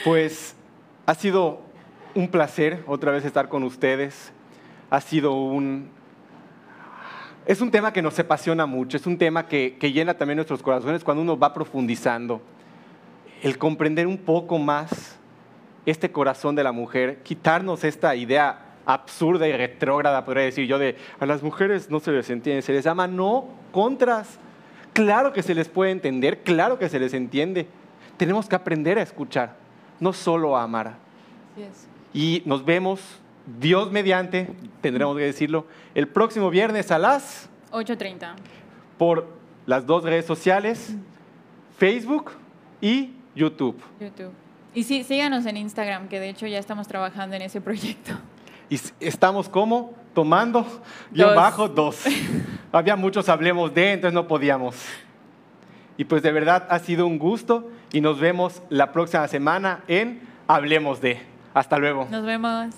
Pues 0.05 0.57
ha 1.05 1.15
sido 1.15 1.61
un 2.15 2.27
placer 2.29 2.83
otra 2.87 3.13
vez 3.13 3.27
estar 3.27 3.51
con 3.51 3.63
ustedes. 3.63 4.33
Ha 4.89 5.03
sido 5.03 5.35
un... 5.35 5.91
Es 7.45 7.61
un 7.61 7.71
tema 7.71 7.93
que 7.93 8.01
nos 8.01 8.19
apasiona 8.19 8.65
mucho, 8.65 8.97
es 8.97 9.07
un 9.07 9.19
tema 9.19 9.47
que, 9.47 9.77
que 9.79 9.93
llena 9.93 10.15
también 10.15 10.37
nuestros 10.37 10.63
corazones 10.63 11.05
cuando 11.05 11.23
uno 11.23 11.39
va 11.39 11.53
profundizando. 11.53 12.41
El 13.43 13.59
comprender 13.59 14.07
un 14.07 14.17
poco 14.17 14.59
más 14.59 15.19
este 15.85 16.11
corazón 16.11 16.55
de 16.55 16.65
la 16.65 16.73
mujer, 16.73 17.23
quitarnos 17.23 17.85
esta 17.85 18.15
idea 18.15 18.72
absurda 18.87 19.47
y 19.49 19.53
retrógrada, 19.53 20.25
podría 20.25 20.45
decir 20.45 20.67
yo, 20.67 20.79
de 20.79 20.97
a 21.21 21.27
las 21.27 21.43
mujeres 21.43 21.91
no 21.91 22.01
se 22.01 22.13
les 22.13 22.29
entiende, 22.31 22.63
se 22.63 22.73
les 22.73 22.85
llama 22.85 23.07
no, 23.07 23.49
contras. 23.73 24.39
Claro 24.93 25.33
que 25.33 25.43
se 25.43 25.55
les 25.55 25.69
puede 25.69 25.91
entender, 25.91 26.43
claro 26.43 26.79
que 26.79 26.89
se 26.89 26.99
les 26.99 27.15
entiende. 27.15 27.67
Tenemos 28.17 28.49
que 28.49 28.57
aprender 28.57 28.99
a 28.99 29.03
escuchar, 29.03 29.57
no 30.01 30.13
solo 30.13 30.57
a 30.57 30.65
amar. 30.65 30.97
Y 32.13 32.43
nos 32.45 32.65
vemos, 32.65 33.01
Dios 33.59 33.91
mediante, 33.91 34.49
tendremos 34.81 35.17
que 35.17 35.25
decirlo, 35.25 35.67
el 35.95 36.09
próximo 36.09 36.51
viernes 36.51 36.91
a 36.91 36.99
las, 36.99 37.49
8.30. 37.71 38.35
por 38.99 39.29
las 39.65 39.87
dos 39.87 40.05
redes 40.05 40.27
sociales, 40.27 40.95
Facebook 41.79 42.33
y 42.81 43.15
YouTube. 43.35 43.81
YouTube. 43.99 44.33
Y 44.75 44.85
sí, 44.85 45.05
síganos 45.05 45.47
en 45.47 45.57
Instagram, 45.57 46.09
que 46.09 46.21
de 46.21 46.31
hecho 46.31 46.47
ya 46.47 46.59
estamos 46.59 46.89
trabajando 46.89 47.37
en 47.37 47.43
ese 47.43 47.61
proyecto. 47.61 48.13
Y 48.73 48.81
estamos 49.01 49.51
como 49.51 49.93
tomando, 50.15 50.67
yo 51.11 51.35
bajo 51.35 51.69
dos. 51.69 52.05
Había 52.73 52.97
muchos 52.97 53.29
hablemos 53.29 53.75
de, 53.75 53.93
entonces 53.93 54.15
no 54.15 54.27
podíamos. 54.27 54.77
Y 55.99 56.05
pues 56.05 56.23
de 56.23 56.33
verdad 56.33 56.67
ha 56.71 56.79
sido 56.79 57.07
un 57.07 57.19
gusto 57.19 57.71
y 57.93 58.01
nos 58.01 58.19
vemos 58.19 58.63
la 58.71 58.91
próxima 58.91 59.29
semana 59.29 59.85
en 59.89 60.23
Hablemos 60.49 61.03
de. 61.03 61.21
Hasta 61.53 61.77
luego. 61.77 62.09
Nos 62.11 62.25
vemos. 62.25 62.75